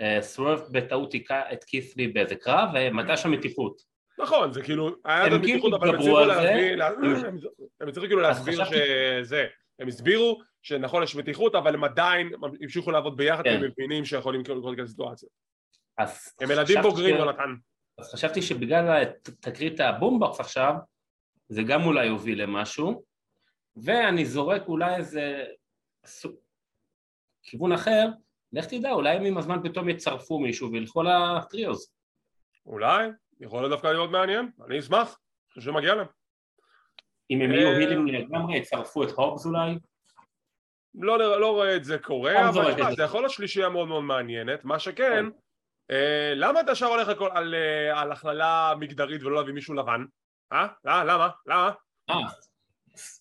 אה, 0.00 0.18
סוורף 0.22 0.60
בטעות 0.72 1.12
היכה 1.12 1.52
את 1.52 1.64
קית'לי 1.64 2.08
באיזה 2.08 2.34
קרב, 2.34 2.68
ומתי 2.74 3.16
שם 3.16 3.30
מתיחות. 3.30 3.82
נכון, 4.18 4.52
זה 4.52 4.62
כאילו, 4.62 4.88
היה 5.04 5.24
הם 5.24 5.34
את 5.34 5.40
כאילו 5.40 5.66
המתיחות, 5.66 5.72
אבל 5.74 5.88
הם 5.88 5.94
הצליחו. 5.94 6.20
להסביר, 6.20 6.76
לה- 6.76 6.86
הם- 6.88 7.36
הם 7.80 7.88
הצליחו 7.88 8.06
כאילו 8.06 8.20
להסביר 8.20 8.64
שזה, 8.64 9.46
הם 9.78 9.88
הסבירו 9.88 10.40
שנכון 10.62 11.02
יש 11.02 11.16
מתיחות, 11.16 11.54
אבל 11.54 11.74
הם 11.74 11.84
עדיין 11.84 12.32
המשיכו 12.62 12.90
לעבוד 12.90 13.16
ביחד, 13.16 13.42
כי 13.42 13.48
כן. 13.48 13.56
הם 13.56 13.64
מבינים 13.64 14.04
שיכולים 14.04 14.42
כאילו 14.44 14.58
לקרות 14.58 14.76
כאלה 14.76 14.86
סיטואציות. 14.88 15.32
הם 16.40 16.50
ילדים 16.50 16.82
בוגרים, 16.82 17.16
יונתן. 17.16 17.54
אז 17.98 18.12
חשבתי 18.12 18.42
שבגלל 18.42 19.04
תקרית 19.40 19.80
הבומבוקס 19.80 20.40
עכשיו, 20.40 20.74
זה 21.48 21.62
גם 21.62 21.84
אולי 21.84 22.06
יוביל 22.06 22.42
למשהו, 22.42 23.02
ואני 23.76 24.24
זורק 24.24 24.68
אולי 24.68 24.96
איזה 24.96 25.44
כיוון 27.42 27.72
אחר, 27.72 28.08
לך 28.52 28.66
תדע, 28.66 28.90
אולי 28.90 29.16
הם 29.16 29.24
עם 29.24 29.38
הזמן 29.38 29.58
פתאום 29.62 29.88
יצרפו 29.88 30.38
מישהו 30.38 30.72
וילכו 30.72 31.02
לטריוז. 31.02 31.92
אולי, 32.66 33.08
יכול 33.40 33.60
להיות 33.60 33.70
דווקא 33.70 33.86
להיות 33.86 34.10
מעניין, 34.10 34.50
אני 34.66 34.78
אשמח, 34.78 35.18
חושב 35.48 35.60
שמגיע 35.60 35.94
להם. 35.94 36.06
אם 37.30 37.40
הם 37.40 37.50
אה, 37.50 37.56
יהיו 37.56 37.68
הילים 37.68 38.06
לגמרי, 38.06 38.56
יצרפו 38.56 39.02
את 39.02 39.10
הובס 39.10 39.46
אולי? 39.46 39.78
לא, 40.94 41.40
לא 41.40 41.50
רואה 41.50 41.76
את 41.76 41.84
זה 41.84 41.98
קורה, 41.98 42.34
פעם 42.34 42.48
אבל 42.48 42.74
תשמע, 42.74 42.94
זה. 42.94 43.02
יכול 43.02 43.20
להיות 43.20 43.32
שלישייה 43.32 43.68
מאוד 43.68 43.88
מאוד 43.88 44.04
מעניינת, 44.04 44.64
מה 44.64 44.78
שכן, 44.78 45.24
כן. 45.24 45.26
אה, 45.90 46.32
למה 46.34 46.60
אתה 46.60 46.72
ישר 46.72 46.86
הולך 46.86 47.08
אה, 47.08 48.00
על 48.00 48.12
הכללה 48.12 48.74
מגדרית 48.78 49.22
ולא 49.22 49.36
להביא 49.36 49.54
מישהו 49.54 49.74
לבן? 49.74 50.04
אה? 50.52 50.66
אה? 50.86 51.04
למה? 51.04 51.28
למה? 51.46 51.70
אה, 52.10 52.20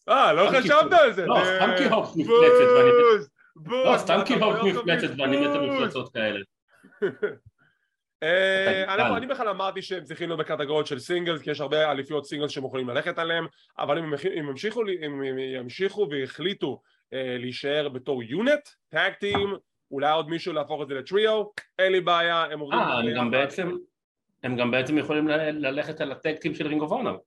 אה, 0.09 0.33
לא 0.33 0.49
חשבת 0.49 0.93
על 0.93 1.13
זה. 1.13 1.25
לא, 1.25 1.37
אה, 1.37 1.45
סתם 1.45 1.71
כי 1.77 1.83
הובס 1.93 2.15
מפלצת 2.15 2.67
ואני 2.77 2.89
לא, 3.65 3.97
סתם 3.97 4.19
כי 4.25 4.33
אומר 4.33 4.49
לך 4.49 4.63
מפלצת 4.63 5.09
ואני 5.17 5.47
מת 5.47 5.55
על? 5.55 5.69
מפלצות 5.69 6.13
כאלה. 6.13 6.39
אה, 8.23 8.93
אני, 8.93 9.17
אני 9.17 9.27
בכלל 9.27 9.49
אמרתי 9.49 9.81
שהם 9.81 10.03
צריכים 10.03 10.29
להיות 10.29 10.39
בקטגוריות 10.39 10.87
של 10.87 10.99
singles 10.99 11.41
כי 11.41 11.51
יש 11.51 11.61
הרבה 11.61 11.91
אליפויות 11.91 12.25
singles 12.25 12.51
שהם 12.51 12.65
יכולים 12.65 12.89
ללכת 12.89 13.19
עליהם 13.19 13.47
אבל 13.79 13.97
אם 13.97 14.13
הם, 15.01 15.23
ימשיכו, 15.37 16.07
והחליטו 16.11 16.81
אה, 17.13 17.37
להישאר 17.39 17.89
בתור 17.89 18.23
unit, 18.23 18.69
tag 18.89 19.13
team, 19.13 19.55
אולי 19.91 20.11
עוד 20.11 20.29
מישהו 20.29 20.53
להפוך 20.53 20.81
את 20.81 20.87
זה 20.87 20.93
ל-trio, 20.93 21.43
אין 21.79 21.91
לי 21.91 22.01
בעיה, 22.01 22.43
הם 22.43 22.59
עובדים... 22.59 22.79
אה, 22.79 22.99
הם 22.99 23.17
גם 23.17 23.31
בעצם, 23.31 23.71
הם 24.45 24.55
גם 24.55 24.71
בעצם 24.71 24.97
יכולים 24.97 25.27
ללכת 25.27 26.01
על 26.01 26.11
ה-tag 26.11 26.35
team 26.35 26.55
של 26.55 26.67
רינג 26.67 26.81
אוף 26.81 26.91
אונר. 26.91 27.17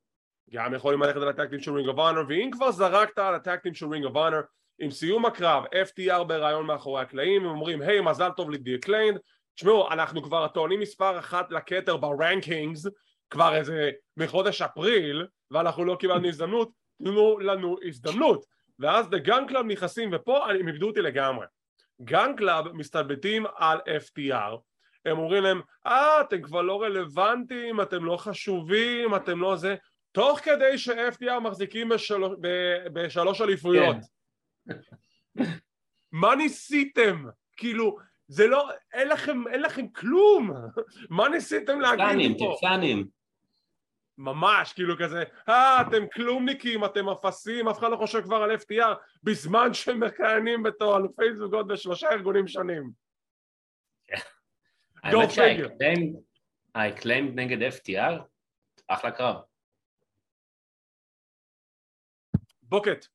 גם 0.51 0.75
יכולים 0.75 1.03
ללכת 1.03 1.17
על 1.17 1.29
ה-tag 1.28 1.50
team 1.50 1.61
של 1.61 1.75
רינג 1.75 1.89
אוף 1.89 1.99
אונר, 1.99 2.23
ואם 2.29 2.51
כבר 2.53 2.71
זרקת 2.71 3.19
על 3.19 3.35
ה-tag 3.35 3.59
team 3.59 3.75
של 3.75 3.87
רינג 3.87 4.05
אוף 4.05 4.17
אונר, 4.17 4.41
עם 4.79 4.91
סיום 4.91 5.27
הקרב, 5.27 5.65
FTR 5.65 6.25
בריאיון 6.25 6.67
מאחורי 6.67 7.03
הקלעים, 7.03 7.45
הם 7.45 7.51
אומרים, 7.51 7.83
היי, 7.83 7.99
hey, 7.99 8.03
מזל 8.03 8.31
טוב 8.37 8.51
ל-The 8.50 8.75
Acclaimed, 8.75 9.19
תשמעו, 9.55 9.91
אנחנו 9.91 10.23
כבר 10.23 10.45
הטוענים 10.45 10.81
מספר 10.81 11.19
אחת 11.19 11.51
לכתר 11.51 11.97
ב-rankings, 11.97 12.87
כבר 13.31 13.57
איזה 13.57 13.91
מחודש 14.17 14.63
אפריל, 14.63 15.27
ואנחנו 15.51 15.85
לא 15.85 15.97
קיבלנו 16.01 16.29
הזדמנות, 16.29 16.71
תנו 16.99 17.39
לנו 17.39 17.77
הזדמנות. 17.85 18.45
ואז 18.79 19.07
The 19.07 19.27
Gun 19.27 19.51
Club 19.51 19.63
נכנסים, 19.63 20.11
ופה 20.13 20.51
הם 20.51 20.69
איבדו 20.69 20.87
אותי 20.87 21.01
לגמרי. 21.01 21.47
Gun 22.11 22.41
Club 22.41 22.73
מסתלבטים 22.73 23.47
על 23.57 23.79
FTR, 23.79 24.57
הם 25.11 25.19
אומרים 25.19 25.43
להם, 25.43 25.61
אה, 25.87 26.21
אתם 26.21 26.43
כבר 26.43 26.62
לא 26.62 26.83
רלוונטיים, 26.83 27.81
אתם 27.81 28.05
לא 28.05 28.17
חשובים, 28.17 29.15
אתם 29.17 29.41
לא 29.41 29.57
זה, 29.57 29.77
תוך 30.12 30.41
כדי 30.41 30.79
ש-FTR 30.79 31.41
מחזיקים 31.41 31.88
בשל... 31.88 32.23
ב... 32.41 32.49
בשלוש 32.93 33.41
אליפויות. 33.41 33.97
כן. 34.69 35.45
מה 36.12 36.35
ניסיתם? 36.35 37.25
כאילו, 37.57 37.99
זה 38.29 38.47
לא, 38.47 38.71
אין 38.93 39.09
לכם, 39.09 39.49
אין 39.49 39.62
לכם 39.62 39.88
כלום, 39.88 40.50
מה 41.11 41.29
ניסיתם 41.29 41.81
להגיד 41.81 42.38
פה? 42.38 42.57
פלנים, 42.61 43.09
ממש, 44.19 44.73
כאילו 44.73 44.99
כזה, 44.99 45.25
אה, 45.49 45.81
אתם 45.81 46.07
כלומניקים, 46.15 46.85
אתם 46.85 47.09
אפסים, 47.09 47.69
אף 47.69 47.79
אחד 47.79 47.91
לא 47.91 47.97
חושב 47.97 48.23
כבר 48.23 48.37
על 48.37 48.57
FTR, 48.57 48.95
בזמן 49.23 49.75
שהם 49.75 50.00
מכהנים 50.05 50.62
בתור 50.62 50.97
אלופי 50.97 51.35
זוגות 51.37 51.67
בשלושה 51.67 52.11
ארגונים 52.11 52.49
שונים. 52.49 52.91
האמת 55.02 55.28
שה-Acclaimed 56.75 57.38
נגד 57.38 57.73
FTR, 57.73 58.23
אחלה 58.88 59.11
קרב. 59.11 59.37
Book 62.62 62.88
it, 62.88 63.07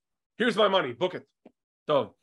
here's 0.41 0.55
my 0.55 0.69
money, 0.73 0.97
book 0.97 1.12
it. 1.12 1.23
טוב. 1.85 2.13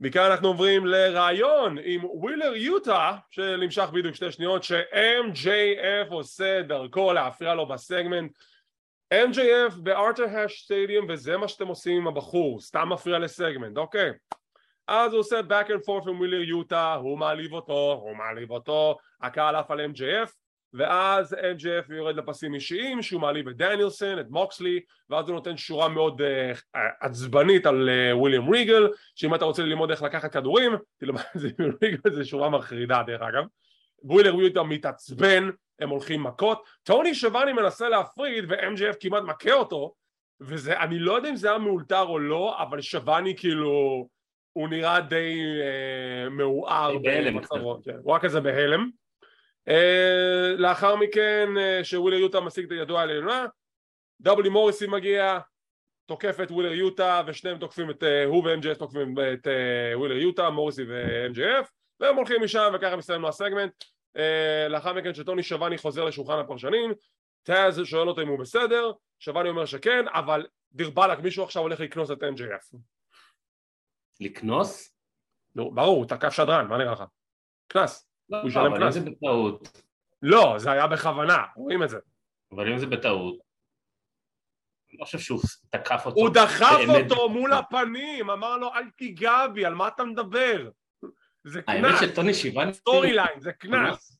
מכאן 0.00 0.30
אנחנו 0.30 0.48
עוברים 0.48 0.86
לריאיון 0.86 1.76
עם 1.84 2.04
ווילר 2.04 2.56
יוטה 2.56 3.16
שנמשך 3.30 3.88
בדיוק 3.92 4.14
שתי 4.14 4.32
שניות 4.32 4.62
ש-MJF 4.62 6.10
עושה 6.10 6.62
דרכו 6.62 7.12
להפריע 7.12 7.54
לו 7.54 7.66
בסגמנט. 7.68 8.32
MJF 9.14 9.80
בארתור 9.82 10.24
אש 10.24 10.62
סטדיום 10.64 11.06
וזה 11.08 11.36
מה 11.36 11.48
שאתם 11.48 11.66
עושים 11.66 11.96
עם 11.96 12.06
הבחור. 12.08 12.60
סתם 12.60 12.88
מפריע 12.88 13.18
לסגמנט. 13.18 13.76
אוקיי 13.76 14.12
אז 14.88 15.12
הוא 15.12 15.20
עושה 15.20 15.40
back 15.40 15.66
and 15.66 15.86
forth 15.86 16.08
עם 16.08 16.18
ווילר 16.18 16.42
יוטה 16.42 16.94
הוא 16.94 17.18
מעליב 17.18 17.52
אותו 17.52 18.00
הוא 18.02 18.16
מעליב 18.16 18.50
אותו 18.50 18.96
הקהל 19.20 19.56
עף 19.56 19.70
על 19.70 19.80
MJF 19.80 20.30
ואז 20.72 21.32
MJF 21.34 21.94
יורד 21.94 22.16
לפסים 22.16 22.54
אישיים 22.54 23.02
שהוא 23.02 23.20
מעליב 23.20 23.48
את 23.48 23.56
דניאלסון, 23.56 24.18
את 24.18 24.26
מוקסלי 24.30 24.80
ואז 25.10 25.28
הוא 25.28 25.34
נותן 25.34 25.56
שורה 25.56 25.88
מאוד 25.88 26.22
uh, 26.22 26.78
עצבנית 27.00 27.66
על 27.66 27.88
uh, 27.88 28.16
וויליאם 28.16 28.50
ריגל 28.50 28.88
שאם 29.14 29.34
אתה 29.34 29.44
רוצה 29.44 29.62
ללמוד 29.62 29.90
איך 29.90 30.02
לקחת 30.02 30.32
כדורים 30.32 30.72
תלמד 30.98 31.20
את 31.36 31.40
זה 31.40 31.48
עם 31.58 31.70
ריגל 31.82 32.10
זה 32.12 32.24
שורה 32.24 32.50
מחרידה 32.50 33.02
דרך 33.06 33.22
אגב. 33.22 33.44
וויליאם 34.02 34.36
ריגל 34.36 34.62
מתעצבן 34.62 35.50
הם 35.80 35.88
הולכים 35.88 36.22
מכות. 36.22 36.64
טוני 36.82 37.14
שבני 37.14 37.52
מנסה 37.52 37.88
להפריד 37.88 38.44
ו-MJF 38.48 38.96
כמעט 39.00 39.22
מכה 39.22 39.52
אותו 39.52 39.94
וזה 40.40 40.80
אני 40.80 40.98
לא 40.98 41.12
יודע 41.12 41.30
אם 41.30 41.36
זה 41.36 41.48
היה 41.48 41.58
מאולתר 41.58 42.02
או 42.02 42.18
לא 42.18 42.62
אבל 42.62 42.80
שבני 42.80 43.36
כאילו 43.36 44.08
הוא 44.56 44.68
נראה 44.68 45.00
די 45.00 45.40
uh, 46.26 46.30
מעוער 46.30 46.98
במצבו, 46.98 47.80
כן. 47.84 47.96
הוא 48.02 48.12
רק 48.12 48.22
כזה 48.22 48.40
בהלם. 48.40 48.90
אה, 49.68 50.52
לאחר 50.58 50.96
מכן 50.96 51.48
אה, 51.58 51.84
שווילר 51.84 52.16
יוטה 52.16 52.40
משיג 52.40 52.64
את 52.64 52.70
הידוע 52.70 53.02
על 53.02 53.08
העליונה 53.08 53.46
W. 54.20 54.48
מוריסי 54.48 54.86
מגיע 54.86 55.38
תוקף 56.06 56.40
את 56.42 56.50
ווילר 56.50 56.72
יוטה 56.72 57.22
ושניהם 57.26 57.58
תוקפים 57.58 57.90
את 57.90 58.02
אה, 58.02 58.24
הוא 58.24 58.44
ו-MJF 58.44 58.74
תוקפים 58.74 59.14
את 59.32 59.46
ווילר 59.94 60.16
יוטה 60.16 60.50
מוריסי 60.50 60.84
ו-MJF 60.88 61.66
והם 62.00 62.16
הולכים 62.16 62.42
משם 62.42 62.72
וככה 62.74 62.96
מסתיים 62.96 63.22
לו 63.22 63.28
הסגמנט. 63.28 63.84
לאחר 64.68 64.92
מכן 64.92 65.14
שטוני 65.14 65.42
שבני 65.42 65.78
חוזר 65.78 66.04
לשולחן 66.04 66.38
הפרשנים. 66.38 66.92
טאז 67.42 67.80
שואל 67.84 68.08
אותו 68.08 68.22
אם 68.22 68.28
הוא 68.28 68.38
בסדר 68.38 68.92
שבני 69.18 69.48
אומר 69.48 69.64
שכן 69.64 70.04
אבל 70.08 70.46
דיר 70.72 70.90
באלאק 70.90 71.18
מישהו 71.18 71.44
עכשיו 71.44 71.62
הולך 71.62 71.80
לקנוס 71.80 72.10
את 72.10 72.22
MJF 72.22 72.76
לקנוס? 74.20 74.96
נו 75.54 75.70
ברור 75.74 75.96
הוא 75.96 76.06
תקף 76.06 76.30
שדרן 76.30 76.68
מה 76.68 76.78
נראה 76.78 76.92
לך? 76.92 77.04
קנס 77.66 78.08
לא, 78.28 78.40
הוא 78.40 78.48
ישלם 78.48 78.62
קנס. 78.62 78.76
אבל 78.76 78.86
אם 78.86 78.90
זה 78.90 79.00
בטעות. 79.00 79.82
לא, 80.22 80.54
זה 80.58 80.70
היה 80.70 80.86
בכוונה, 80.86 81.44
רואים 81.56 81.82
את 81.82 81.88
זה. 81.88 81.98
אבל 82.52 82.72
אם 82.72 82.78
זה 82.78 82.86
בטעות, 82.86 83.38
אני 84.90 84.98
לא 84.98 85.04
חושב 85.04 85.18
שהוא 85.18 85.40
תקף 85.70 86.02
אותו. 86.06 86.20
הוא 86.20 86.28
דחף 86.34 86.78
אותו 87.02 87.28
מול 87.28 87.52
הפנים, 87.52 88.30
אמר 88.30 88.56
לו 88.56 88.74
אל 88.74 88.90
תיגע 88.90 89.46
בי, 89.54 89.64
על 89.64 89.74
מה 89.74 89.88
אתה 89.88 90.04
מדבר? 90.04 90.70
זה 91.44 91.62
קנס. 91.62 91.74
האמת 91.74 92.10
שטוני 92.12 92.34
שיבני... 92.34 92.74
storyline, 92.74 93.40
זה 93.40 93.52
קנס. 93.52 94.18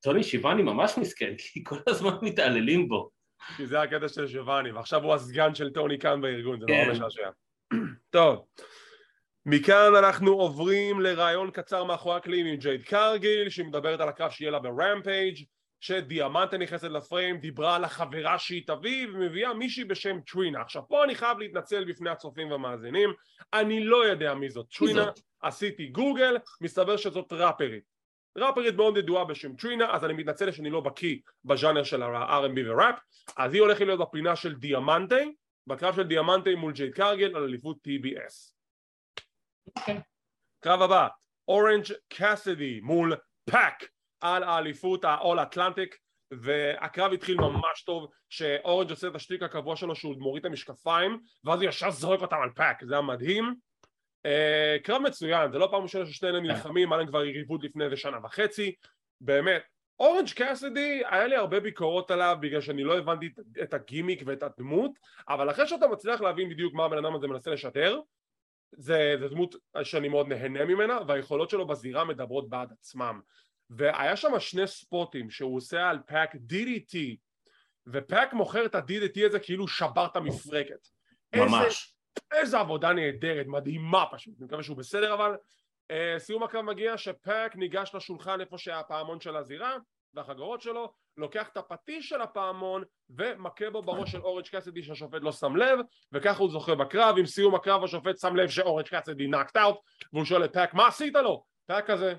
טוני 0.00 0.22
שיבאני 0.22 0.62
ממש 0.62 0.98
מסכן, 0.98 1.34
כי 1.38 1.64
כל 1.64 1.78
הזמן 1.88 2.16
מתעללים 2.22 2.88
בו. 2.88 3.10
כי 3.56 3.66
זה 3.66 3.82
הקטע 3.82 4.08
של 4.08 4.26
שיבני, 4.26 4.72
ועכשיו 4.72 5.04
הוא 5.04 5.14
הסגן 5.14 5.54
של 5.54 5.70
טוני 5.70 5.98
כאן 5.98 6.20
בארגון, 6.20 6.60
זה 6.60 6.66
נורא 6.68 6.84
כן. 6.84 6.90
משעשע. 6.90 7.30
טוב. 8.10 8.44
מכאן 9.46 9.94
אנחנו 9.98 10.32
עוברים 10.32 11.00
לרעיון 11.00 11.50
קצר 11.50 11.84
מאחורי 11.84 12.16
הקלעים 12.16 12.46
עם 12.46 12.56
ג'ייד 12.56 12.84
קרגיל 12.84 13.48
שמדברת 13.50 14.00
על 14.00 14.08
הקרב 14.08 14.30
שיהיה 14.30 14.50
לה 14.50 14.58
ברמפייג' 14.58 15.44
שדיאמנטה 15.80 16.56
נכנסת 16.56 16.88
לפריים 16.88 17.38
דיברה 17.38 17.76
על 17.76 17.84
החברה 17.84 18.38
שהיא 18.38 18.66
תביא 18.66 19.06
ומביאה 19.08 19.54
מישהי 19.54 19.84
בשם 19.84 20.20
טרינה 20.20 20.60
עכשיו 20.60 20.82
פה 20.88 21.04
אני 21.04 21.14
חייב 21.14 21.38
להתנצל 21.38 21.84
בפני 21.84 22.10
הצופים 22.10 22.50
והמאזינים 22.50 23.12
אני 23.52 23.84
לא 23.84 24.06
יודע 24.06 24.34
מי 24.34 24.50
זאת 24.50 24.66
טרינה 24.78 25.10
עשיתי 25.42 25.86
גוגל 25.86 26.36
מסתבר 26.60 26.96
שזאת 26.96 27.32
ראפרית 27.32 27.93
ראפרית 28.36 28.74
מאוד 28.74 28.96
ידועה 28.96 29.24
בשם 29.24 29.56
טרינה 29.56 29.94
אז 29.94 30.04
אני 30.04 30.12
מתנצל 30.12 30.52
שאני 30.52 30.70
לא 30.70 30.80
בקיא 30.80 31.18
בז'אנר 31.44 31.84
של 31.84 32.02
ה-R&B 32.02 32.60
וראפ. 32.66 32.98
אז 33.36 33.54
היא 33.54 33.62
הולכת 33.62 33.80
להיות 33.80 34.00
בפינה 34.00 34.36
של 34.36 34.54
דיאמנטה 34.54 35.16
בקרב 35.66 35.96
של 35.96 36.02
דיאמנטה 36.02 36.50
מול 36.56 36.72
ג'ייד 36.72 36.94
קרגיל 36.94 37.36
על 37.36 37.42
אליפות 37.42 37.76
TBS 37.88 38.54
אוקיי. 39.76 40.00
קרב 40.60 40.82
הבא, 40.82 41.08
אורנג' 41.48 41.84
קאסידי 42.08 42.80
מול 42.80 43.16
פאק 43.50 43.84
על 44.20 44.42
האליפות 44.42 45.04
ה-all 45.04 45.54
Atlantic 45.54 45.96
והקרב 46.30 47.12
התחיל 47.12 47.36
ממש 47.36 47.82
טוב 47.86 48.10
שאורנג' 48.28 48.90
עושה 48.90 49.08
את 49.08 49.14
השטיק 49.14 49.42
הקבוע 49.42 49.76
שלו 49.76 49.94
שהוא 49.94 50.14
מוריד 50.18 50.40
את 50.40 50.50
המשקפיים 50.50 51.20
ואז 51.44 51.60
הוא 51.60 51.68
ישר 51.68 51.90
זורק 51.90 52.20
אותם 52.20 52.36
על 52.42 52.50
פאק 52.50 52.84
זה 52.84 52.94
היה 52.94 53.02
מדהים 53.02 53.54
קרב 54.82 55.02
מצוין 55.02 55.52
זה 55.52 55.58
לא 55.58 55.68
פעם 55.70 55.82
ראשונה 55.82 56.06
ששני 56.06 56.28
אלה 56.28 56.40
נלחמים 56.40 56.92
היה 56.92 56.98
להם 56.98 57.08
כבר 57.08 57.24
יריבות 57.24 57.64
לפני 57.64 57.84
איזה 57.84 57.96
שנה 57.96 58.18
וחצי. 58.24 58.74
באמת 59.20 59.62
אורנג' 60.00 60.30
קאסידי 60.30 61.02
היה 61.10 61.26
לי 61.26 61.36
הרבה 61.36 61.60
ביקורות 61.60 62.10
עליו 62.10 62.36
בגלל 62.40 62.60
שאני 62.60 62.84
לא 62.84 62.98
הבנתי 62.98 63.28
את 63.62 63.74
הגימיק 63.74 64.22
ואת 64.26 64.42
הדמות 64.42 64.92
אבל 65.28 65.50
אחרי 65.50 65.66
שאתה 65.66 65.86
מצליח 65.86 66.20
להבין 66.20 66.48
בדיוק 66.48 66.74
מה 66.74 66.84
הבן 66.84 66.98
אדם 66.98 67.14
הזה 67.14 67.26
מנסה 67.26 67.50
לשדר 67.50 68.00
זה, 68.76 69.16
זה 69.20 69.28
דמות 69.28 69.54
שאני 69.82 70.08
מאוד 70.08 70.28
נהנה 70.28 70.64
ממנה 70.64 70.98
והיכולות 71.08 71.50
שלו 71.50 71.66
בזירה 71.66 72.04
מדברות 72.04 72.48
בעד 72.48 72.72
עצמם. 72.72 73.20
והיה 73.70 74.16
שם 74.16 74.40
שני 74.40 74.66
ספוטים 74.66 75.30
שהוא 75.30 75.56
עושה 75.56 75.88
על 75.88 75.98
פאק 76.06 76.34
DDT 76.34 76.96
ופאק 77.86 78.32
מוכר 78.32 78.66
את 78.66 78.74
ה-DDT 78.74 79.26
הזה 79.26 79.38
כאילו 79.38 79.68
שבר 79.68 80.06
את 80.06 80.16
המפרקת. 80.16 80.88
ממש. 81.36 81.54
איזה, 81.54 81.93
איזה 82.32 82.58
עבודה 82.58 82.92
נהדרת, 82.92 83.46
מדהימה 83.46 84.04
פשוט, 84.12 84.34
אני 84.38 84.46
מקווה 84.46 84.62
שהוא 84.62 84.76
בסדר 84.76 85.14
אבל 85.14 85.34
uh, 85.92 86.18
סיום 86.18 86.42
הקרב 86.42 86.62
מגיע 86.64 86.98
שפאק 86.98 87.56
ניגש 87.56 87.94
לשולחן 87.94 88.40
איפה 88.40 88.58
שהיה 88.58 88.78
הפעמון 88.78 89.20
של 89.20 89.36
הזירה 89.36 89.76
והחגורות 90.14 90.60
שלו, 90.60 90.92
לוקח 91.16 91.48
את 91.48 91.56
הפטיש 91.56 92.08
של 92.08 92.20
הפעמון 92.20 92.84
ומכה 93.10 93.70
בו 93.70 93.82
בראש 93.82 94.12
של 94.12 94.20
אורנג' 94.20 94.46
קאסידי 94.46 94.82
שהשופט 94.82 95.22
לא 95.22 95.32
שם 95.32 95.56
לב 95.56 95.78
וככה 96.12 96.38
הוא 96.38 96.50
זוכה 96.50 96.74
בקרב, 96.74 97.18
עם 97.18 97.26
סיום 97.26 97.54
הקרב 97.54 97.84
השופט 97.84 98.18
שם 98.18 98.36
לב 98.36 98.48
שאורנג' 98.48 98.88
קאסידי 98.88 99.26
knocked 99.26 99.56
out 99.56 99.76
והוא 100.12 100.24
שואל 100.24 100.44
את 100.44 100.52
פאק 100.52 100.74
מה 100.74 100.86
עשית 100.86 101.14
לו? 101.14 101.44
פאק 101.66 101.90
כזה 101.90 102.14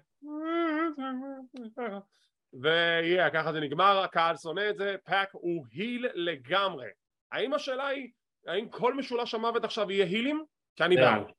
ויהיה 2.61 3.29
ככה 3.29 3.53
זה 3.53 3.59
נגמר, 3.59 3.99
הקהל 3.99 4.35
שונא 4.35 4.69
את 4.69 4.77
זה, 4.77 4.95
פאק 5.03 5.29
הוא 5.31 5.65
heel 5.71 6.07
לגמרי 6.13 6.87
האם 7.31 7.53
השאלה 7.53 7.87
היא, 7.87 8.11
האם 8.47 8.69
כל 8.69 8.93
משולש 8.93 9.33
המוות 9.33 9.63
עכשיו 9.63 9.91
יהיה 9.91 10.05
הילים? 10.05 10.43
כי 10.75 10.83
אני 10.83 10.95
בעד 10.95 11.31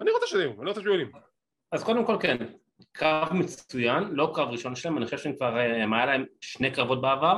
אני 0.00 0.10
רוצה 0.10 0.26
שיהיו, 0.26 0.62
אני 0.62 0.68
רוצה 0.68 0.80
שיהיו 0.80 0.92
הילים 0.92 1.12
אז 1.72 1.84
קודם 1.84 2.06
כל 2.06 2.16
כן, 2.20 2.36
קרב 2.92 3.32
מצוין, 3.32 4.02
לא 4.12 4.32
קרב 4.34 4.48
ראשון 4.48 4.74
שלהם, 4.74 4.96
אני 4.96 5.04
חושב 5.04 5.18
שהם 5.18 5.36
כבר, 5.36 5.56
הם 5.58 5.92
היה 5.94 6.06
להם 6.06 6.24
שני 6.40 6.70
קרבות 6.70 7.00
בעבר. 7.00 7.36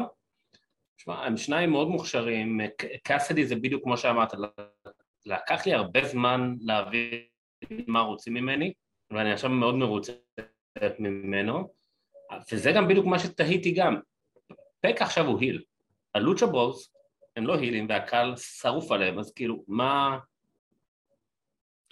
תשמע, 0.97 1.27
הם 1.27 1.37
שניים 1.37 1.71
מאוד 1.71 1.89
מוכשרים, 1.89 2.61
קאסדי 3.03 3.47
זה 3.47 3.57
בדיוק 3.57 3.83
כמו 3.85 3.97
שאמרת, 3.97 4.33
לקח 5.27 5.67
לי 5.67 5.75
הרבה 5.75 6.05
זמן 6.05 6.55
להבין 6.61 7.27
מה 7.87 8.01
רוצים 8.01 8.35
ממני, 8.35 8.73
ואני 9.11 9.33
עכשיו 9.33 9.51
מאוד 9.51 9.75
מרוצה 9.75 10.13
ממנו, 10.99 11.73
וזה 12.53 12.73
גם 12.73 12.89
בדיוק 12.89 13.07
מה 13.07 13.19
שתהיתי 13.19 13.71
גם. 13.71 14.01
פק 14.81 15.03
עכשיו 15.03 15.27
הוא 15.27 15.41
היל, 15.41 15.63
הלוצ'ה 16.15 16.47
ברוז 16.47 16.93
הם 17.37 17.47
לא 17.47 17.55
הילים 17.55 17.87
והקהל 17.89 18.37
שרוף 18.37 18.93
עליהם, 18.93 19.19
אז 19.19 19.33
כאילו, 19.33 19.65
מה... 19.69 20.19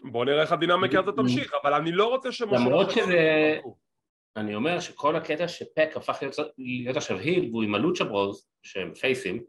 בוא 0.02 0.24
נראה 0.24 0.42
איך 0.42 0.52
הדינמיקה 0.52 0.98
הזאת 0.98 1.16
תמשיך, 1.16 1.54
אבל 1.62 1.74
אני 1.74 1.92
לא 1.92 2.08
רוצה 2.08 2.32
שמשה... 2.32 2.56
למרות 2.56 2.90
שזה... 2.90 3.58
אני 4.36 4.54
אומר 4.54 4.80
שכל 4.80 5.16
הקטע 5.16 5.48
שפק 5.48 5.90
הפך 5.96 6.18
להיות, 6.22 6.34
להיות 6.58 6.96
עכשיו 6.96 7.18
היל 7.18 7.48
והוא 7.50 7.62
עם 7.62 7.74
הלוצ'ה 7.74 8.04
ברוז, 8.04 8.48
שהם 8.62 8.94
פייסים, 8.94 9.42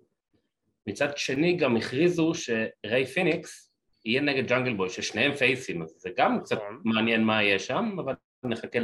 מצד 0.88 1.18
שני 1.18 1.58
גם 1.58 1.78
הכריזו 1.78 2.32
שריי 2.34 3.06
פיניקס 3.06 3.72
יהיה 4.06 4.22
נגד 4.22 4.48
ג'אנגל 4.48 4.74
בוי, 4.74 4.90
ששניהם 4.90 5.36
פייסים, 5.36 5.82
אז 5.82 5.90
זה 5.90 6.10
גם 6.18 6.40
קצת 6.40 6.56
נכון. 6.56 6.82
מעניין 6.84 7.24
מה 7.24 7.44
יהיה 7.44 7.60
שם, 7.60 7.96
אבל 8.00 8.14
נחכה 8.44 8.80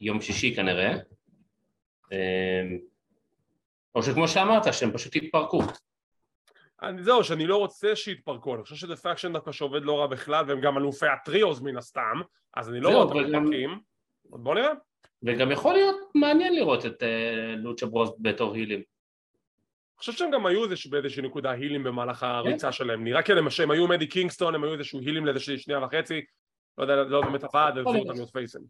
ליום 0.00 0.20
שישי 0.20 0.54
כנראה. 0.54 0.92
אמ, 2.12 2.78
או 3.94 4.02
שכמו 4.02 4.28
שאמרת, 4.28 4.74
שהם 4.74 4.92
פשוט 4.92 5.16
יתפרקו. 5.16 5.62
אני, 6.82 7.02
זהו, 7.02 7.24
שאני 7.24 7.46
לא 7.46 7.56
רוצה 7.56 7.96
שיתפרקו, 7.96 8.54
אני 8.54 8.62
חושב 8.62 8.76
שזה 8.76 8.96
faction 8.96 9.32
דווקא 9.32 9.52
שעובד 9.52 9.84
לא 9.84 10.00
רע 10.00 10.06
בכלל, 10.06 10.44
והם 10.48 10.60
גם 10.60 10.78
אלופי 10.78 11.06
ה 11.06 11.15
trios 11.15 11.60
מן 11.60 11.76
הסתם, 11.76 12.20
אז 12.54 12.70
אני 12.70 12.80
לא 12.80 12.88
רואה 12.88 13.00
אותם 13.02 13.16
מתפרקים. 13.18 13.80
בוא 14.24 14.54
נראה. 14.54 14.72
וגם 15.22 15.50
יכול 15.50 15.72
להיות 15.74 15.96
מעניין 16.14 16.54
לראות 16.54 16.86
את 16.86 17.02
אה, 17.02 17.54
לוצ'ה 17.56 17.86
ברוז 17.86 18.10
בתור 18.20 18.54
heel 18.54 18.68
ים. 18.68 18.78
אני 18.78 19.98
חושב 19.98 20.12
שהם 20.12 20.30
גם 20.30 20.46
היו 20.46 20.64
איזוש- 20.64 20.86
באיזושהי 20.86 21.22
נקודה 21.22 21.50
heel 21.50 21.73
ים 21.73 21.84
במהלך 21.84 22.18
כן. 22.18 22.26
הריצה 22.26 22.72
שלהם, 22.72 23.04
נראה 23.04 23.22
כאילו 23.22 23.50
שהם 23.50 23.70
היו 23.70 23.88
עם 23.88 23.95
אדי 23.95 24.06
קינגסטון, 24.06 24.54
הם 24.54 24.64
היו 24.64 24.72
איזשהו 24.72 25.00
heel 25.00 25.17
ים 25.17 25.26
לאיזושהי 25.26 25.58
שנייה 25.58 25.84
וחצי, 25.84 26.24
לא 26.78 26.82
יודע, 26.82 26.96
לא 26.96 27.20
באמת 27.22 27.44
עבד, 27.44 27.72
עזבו. 27.76 27.94
אותם 27.94 28.12
להיות 28.12 28.30
face 28.32 28.49
ים. 28.49 28.62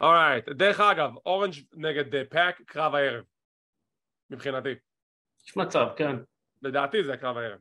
alright, 0.00 0.48
דרך 0.48 0.80
אגב, 0.80 1.10
אורנג' 1.26 1.54
נגד 1.74 2.14
אה, 2.14 2.22
פאק, 2.30 2.62
קרב 2.66 2.94
הערב, 2.94 3.24
מבחינתי. 4.30 4.74
יש 5.46 5.56
מצב, 5.56 5.86
כן. 5.96 6.16
לדעתי 6.62 7.04
זה 7.04 7.12
הקרב 7.12 7.36
הערב. 7.36 7.58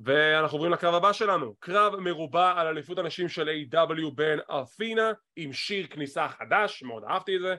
ואנחנו 0.00 0.56
עוברים 0.56 0.72
לקרב 0.72 0.94
הבא 0.94 1.12
שלנו, 1.12 1.54
קרב 1.58 1.96
מרובע 1.96 2.60
על 2.60 2.66
אליפות 2.66 2.98
הנשים 2.98 3.28
של 3.28 3.48
A.E.W. 3.48 4.10
בין 4.14 4.40
אתינה 4.50 5.12
עם 5.36 5.52
שיר 5.52 5.86
כניסה 5.86 6.28
חדש, 6.28 6.82
מאוד 6.82 7.04
אהבתי 7.04 7.36
את 7.36 7.40
זה. 7.40 7.56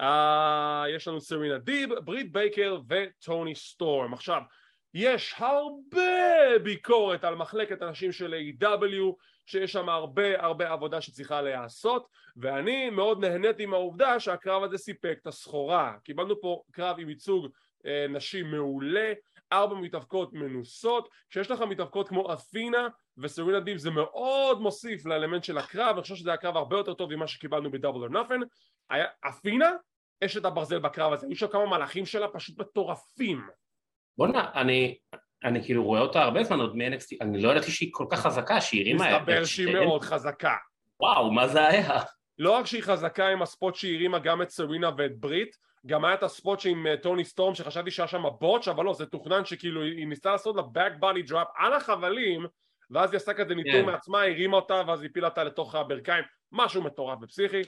Uh, 0.00 0.88
יש 0.96 1.08
לנו 1.08 1.20
סרינה 1.20 1.58
דיב, 1.58 1.94
ברית 1.94 2.32
בייקר 2.32 2.78
וטוני 2.88 3.54
סטורם. 3.54 4.14
עכשיו, 4.14 4.42
יש 4.94 5.34
הרבה 5.36 6.58
ביקורת 6.62 7.24
על 7.24 7.34
מחלקת 7.34 7.82
הנשים 7.82 8.12
של 8.12 8.34
A.E.W. 8.34 9.14
שיש 9.46 9.72
שם 9.72 9.88
הרבה 9.88 10.44
הרבה 10.44 10.72
עבודה 10.72 11.00
שצריכה 11.00 11.42
להיעשות 11.42 12.06
ואני 12.36 12.90
מאוד 12.90 13.24
נהניתי 13.24 13.66
מהעובדה 13.66 14.20
שהקרב 14.20 14.62
הזה 14.62 14.78
סיפק 14.78 15.18
את 15.22 15.26
הסחורה. 15.26 15.94
קיבלנו 16.04 16.40
פה 16.40 16.62
קרב 16.72 16.96
עם 16.98 17.08
ייצוג 17.08 17.48
אה, 17.86 18.06
נשים 18.08 18.50
מעולה 18.50 19.12
ארבע 19.52 19.74
מתאבקות 19.74 20.32
מנוסות, 20.32 21.08
כשיש 21.30 21.50
לך 21.50 21.60
מתאבקות 21.60 22.08
כמו 22.08 22.32
אתינה 22.32 22.88
וסרינה 23.18 23.60
דיב 23.60 23.78
זה 23.78 23.90
מאוד 23.90 24.60
מוסיף 24.60 25.06
לאלמנט 25.06 25.44
של 25.44 25.58
הקרב, 25.58 25.94
אני 25.94 26.02
חושב 26.02 26.14
שזה 26.14 26.30
היה 26.30 26.36
קרב 26.36 26.56
הרבה 26.56 26.76
יותר 26.76 26.94
טוב 26.94 27.14
ממה 27.14 27.26
שקיבלנו 27.26 27.70
בדאבל 27.70 28.02
או 28.02 28.08
נאפן. 28.08 28.40
אתינה, 29.28 29.70
אשת 30.24 30.44
הברזל 30.44 30.78
בקרב 30.78 31.12
הזה, 31.12 31.26
היו 31.26 31.36
שם 31.36 31.46
כמה 31.46 31.66
מהלכים 31.66 32.06
שלה 32.06 32.28
פשוט 32.28 32.60
מטורפים. 32.60 33.46
בוא'נה, 34.18 34.50
אני, 34.54 34.98
אני 35.44 35.64
כאילו 35.64 35.84
רואה 35.84 36.00
אותה 36.00 36.22
הרבה 36.22 36.44
זמן 36.44 36.60
עוד 36.60 36.76
מ-NXT, 36.76 37.16
אני 37.20 37.42
לא 37.42 37.50
ידעתי 37.50 37.70
שהיא 37.70 37.88
כל 37.92 38.06
כך 38.10 38.20
חזקה, 38.20 38.60
שהיא 38.60 38.80
הרימה 38.82 39.18
מסתבר 39.18 39.44
שהיא. 39.44 39.74
מאוד 39.74 40.02
חזקה. 40.02 40.54
וואו, 41.00 41.30
מה 41.30 41.48
זה 41.48 41.66
היה? 41.66 42.00
לא 42.38 42.52
רק 42.52 42.66
שהיא 42.66 42.82
חזקה 42.82 43.28
עם 43.28 43.42
הספוט 43.42 43.74
שהיא 43.74 43.96
הרימה 43.96 44.18
גם 44.18 44.42
את 44.42 44.50
סרינה 44.50 44.90
ואת 44.98 45.20
ברית, 45.20 45.56
גם 45.86 46.04
היה 46.04 46.14
את 46.14 46.22
הספוט 46.22 46.60
שעם 46.60 46.86
אה, 46.86 46.96
טוני 46.96 47.24
סטורם 47.24 47.54
שחשבתי 47.54 47.90
שהיה 47.90 48.08
שם 48.08 48.22
בוטש, 48.40 48.68
אבל 48.68 48.84
לא, 48.84 48.94
זה 48.94 49.06
תוכנן 49.06 49.44
שכאילו 49.44 49.82
היא 49.82 50.06
ניסתה 50.06 50.30
לעשות 50.30 50.56
לה 50.56 50.62
back 50.62 51.00
body 51.00 51.30
drop 51.30 51.48
על 51.56 51.72
החבלים, 51.72 52.46
ואז 52.90 53.10
היא 53.12 53.16
עשתה 53.16 53.34
כזה 53.34 53.54
ניטור 53.54 53.72
כן. 53.72 53.84
מעצמה, 53.86 54.22
הרימה 54.22 54.56
אותה 54.56 54.82
ואז 54.86 55.02
היא 55.02 55.10
הפילה 55.10 55.28
אותה 55.28 55.44
לתוך 55.44 55.74
הברכיים, 55.74 56.24
משהו 56.52 56.82
מטורף 56.82 57.18
ופסיכי. 57.22 57.62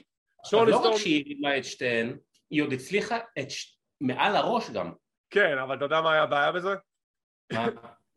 טוני 0.49 0.71
לא 0.71 0.75
רק 0.75 0.81
סטורם, 0.81 0.97
שהיא 0.97 1.23
הרימה 1.25 1.57
את 1.57 1.65
שתיהן, 1.65 2.17
היא 2.49 2.63
עוד 2.63 2.73
הצליחה 2.73 3.17
את 3.39 3.51
ש... 3.51 3.79
מעל 4.01 4.35
הראש 4.35 4.69
גם. 4.69 4.91
כן, 5.29 5.57
אבל 5.57 5.77
אתה 5.77 5.85
יודע 5.85 6.01
מה 6.01 6.13
היה 6.13 6.23
הבעיה 6.23 6.51
בזה? 6.51 6.69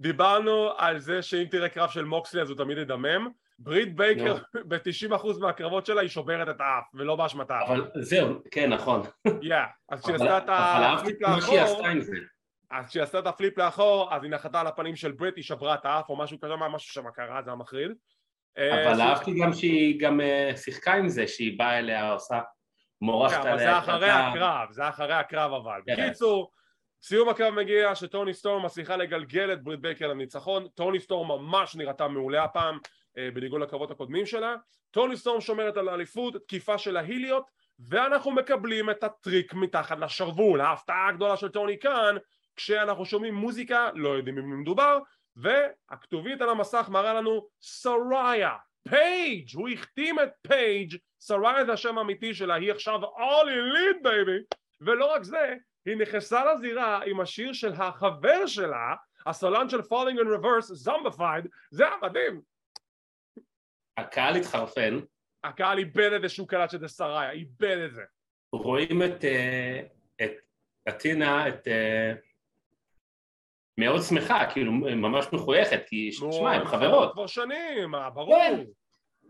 דיברנו 0.00 0.70
על 0.76 0.98
זה 0.98 1.22
שאם 1.22 1.46
תראה 1.50 1.68
קרב 1.68 1.90
של 1.90 2.04
מוקסלי 2.04 2.42
אז 2.42 2.50
הוא 2.50 2.58
תמיד 2.58 2.78
ידמם, 2.78 3.28
ברית 3.62 3.96
בייקר 3.96 4.37
ב-90% 4.68 5.40
מהקרבות 5.40 5.87
שלה 5.87 6.01
היא 6.01 6.09
שוברת 6.09 6.48
את 6.48 6.61
האף, 6.61 6.85
ולא 6.94 7.16
באשמתה. 7.16 7.61
אבל 7.66 7.90
זהו, 7.94 8.42
כן, 8.51 8.72
נכון. 8.72 9.03
יא, 9.42 9.57
אז 9.88 10.01
כשהיא 10.03 10.14
עשתה 10.14 10.38
את 10.38 10.44
הפליפ 10.48 11.20
לאחור. 11.22 11.57
אז 12.70 12.88
כשהיא 12.88 13.03
עשתה 13.03 13.18
את 13.18 13.27
הפליפ 13.27 13.59
לאחור, 13.59 14.14
אז 14.14 14.22
היא 14.22 14.31
נחתה 14.31 14.61
על 14.61 14.66
הפנים 14.66 14.96
של 14.96 15.12
ברית, 15.12 15.37
היא 15.37 15.44
שברה 15.44 15.75
את 15.75 15.85
האף 15.85 16.09
או 16.09 16.16
משהו 16.16 16.40
כזה, 16.40 16.57
מה- 16.57 16.68
משהו 16.68 16.92
שם 16.92 17.11
קרה, 17.11 17.42
זה 17.42 17.51
היה 17.51 17.57
מחריד. 17.57 17.90
אה, 18.59 18.92
אבל 18.92 19.01
אהבתי 19.01 19.40
גם 19.40 19.53
שהיא 19.53 20.01
גם 20.01 20.20
אה, 20.20 20.53
שיחקה 20.57 20.94
עם 20.94 21.09
זה, 21.09 21.27
שהיא 21.27 21.59
באה 21.59 21.79
אליה, 21.79 22.12
עושה 22.12 22.40
מורחת 23.01 23.42
כן, 23.42 23.48
עליה. 23.48 23.59
זה 23.59 23.79
אחרי. 23.79 24.11
הקרב, 24.11 24.70
זה 24.70 24.88
אחרי 24.88 25.14
הקרב 25.14 25.53
אבל. 25.53 25.81
כן. 25.87 25.92
בקיצור, 26.07 26.51
סיום 27.03 27.29
הקרב 27.29 27.55
מגיע 27.55 27.94
שטוני 27.94 28.35
סטורם 28.35 28.64
מצליחה 28.64 28.96
לגלגל 28.96 29.53
את 29.53 29.62
ברית 29.62 29.81
בייקר 29.81 30.07
לניצחון, 30.07 30.68
טוני 30.75 31.01
סטורם 31.01 31.29
ממש 31.29 31.77
נראתה 31.77 32.09
מעולה 32.09 32.44
הפעם, 32.44 32.79
בניגוד 33.16 33.61
לקרבות 33.61 33.90
הקודמים 33.90 34.27
שלה, 34.27 34.57
טוני 34.90 35.16
סטורם 35.16 35.40
שומרת 35.40 35.77
על 35.77 35.88
האליפות, 35.88 36.37
תקיפה 36.37 36.79
של 36.79 36.96
ה 36.96 37.02
heel 37.02 37.26
יות, 37.26 37.50
ואנחנו 37.79 38.31
מקבלים 38.31 38.90
את 38.90 39.05
הטריק 39.05 39.55
מתחת 39.55 39.98
לשרוול, 39.98 40.61
ההפתעה 40.61 41.09
הגדולה 41.09 41.37
של 41.37 41.48
טוני 41.48 41.79
כאן, 41.79 42.16
כשאנחנו 42.57 43.05
שומעים 43.05 43.35
מוזיקה, 43.35 43.90
לא 43.94 44.09
יודעים 44.09 44.37
במי 44.37 44.57
מדובר, 44.57 44.98
והכתובית 45.37 46.42
על 46.42 46.48
המסך 46.48 46.88
מראה 46.90 47.14
לנו 47.14 47.46
סוריה, 47.62 48.51
פייג', 48.88 49.48
הם 49.54 49.68
החתימו 49.68 50.20
את 50.20 50.31
פייג', 50.48 50.96
סוריה 51.20 51.64
זה 51.64 51.72
השם 51.72 51.98
האמיתי 51.98 52.35
שלה, 52.35 52.55
היא 52.55 52.72
עכשיו 52.72 53.05
all 53.05 53.46
elite 53.46 54.05
baby, 54.05 54.57
ולא 54.81 55.12
רק 55.14 55.22
זה, 55.22 55.55
היא 55.87 55.96
נכנסה 55.96 56.55
לזירה 56.55 57.01
עם 57.05 57.20
השיר 57.20 57.53
של 57.53 57.72
החבר 57.72 58.46
שלה, 58.46 58.94
הסולן 59.27 59.68
של 59.68 59.81
Falling 59.81 60.18
in 60.18 60.27
Reverse, 60.27 60.88
Zombified, 60.88 61.48
זה 61.70 61.87
היה 61.87 61.96
מדהים. 62.03 62.51
הקהל 63.96 64.37
התחרפן, 64.37 65.00
הקהל 65.44 65.78
איבד 65.78 66.12
את 66.12 66.22
זה 66.22 66.28
שהוא 66.28 66.48
קלט 66.48 66.70
שזה 66.70 66.88
סוריה, 66.88 67.30
איבד 67.31 67.78
את 67.85 67.94
זה. 67.94 68.02
רואים 68.52 69.02
את, 69.02 69.24
אה, 69.24 69.81
את 70.22 70.33
אתינה, 70.88 71.48
את... 71.48 71.68
אה, 71.68 72.12
מאוד 73.78 74.02
שמחה, 74.02 74.50
כאילו 74.52 74.72
ממש 74.72 75.26
מחויכת, 75.33 75.83
כי 75.87 76.12
שמע, 76.12 76.52
הן 76.52 76.64
חברות. 76.64 77.12
כבר 77.12 77.26
שנים, 77.26 77.90
מה, 77.90 78.11
ברור. 78.11 78.38
כן. 78.38 78.64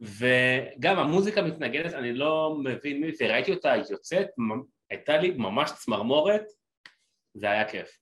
וגם 0.00 0.98
המוזיקה 0.98 1.42
מתנגנת, 1.42 1.94
אני 1.94 2.12
לא 2.12 2.56
מבין 2.64 3.00
מי, 3.00 3.10
וראיתי 3.20 3.54
אותה 3.54 3.74
יוצאת, 3.90 4.26
הייתה 4.90 5.16
לי 5.16 5.30
ממש 5.30 5.72
צמרמורת, 5.72 6.44
זה 7.34 7.50
היה 7.50 7.68
כיף. 7.68 7.98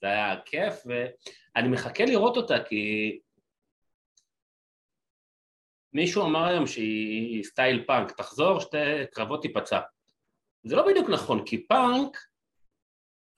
זה 0.00 0.06
היה 0.06 0.40
כיף, 0.44 0.74
ואני 0.86 1.68
מחכה 1.68 2.04
לראות 2.04 2.36
אותה, 2.36 2.64
כי 2.64 3.18
מישהו 5.96 6.24
אמר 6.24 6.44
היום 6.44 6.66
שהיא 6.66 7.44
סטייל 7.44 7.84
פאנק, 7.86 8.10
תחזור, 8.12 8.60
שתי 8.60 8.76
קרבות 9.12 9.42
תיפצע. 9.42 9.80
זה 10.64 10.76
לא 10.76 10.86
בדיוק 10.86 11.08
נכון, 11.08 11.46
כי 11.46 11.66
פאנק 11.66 12.16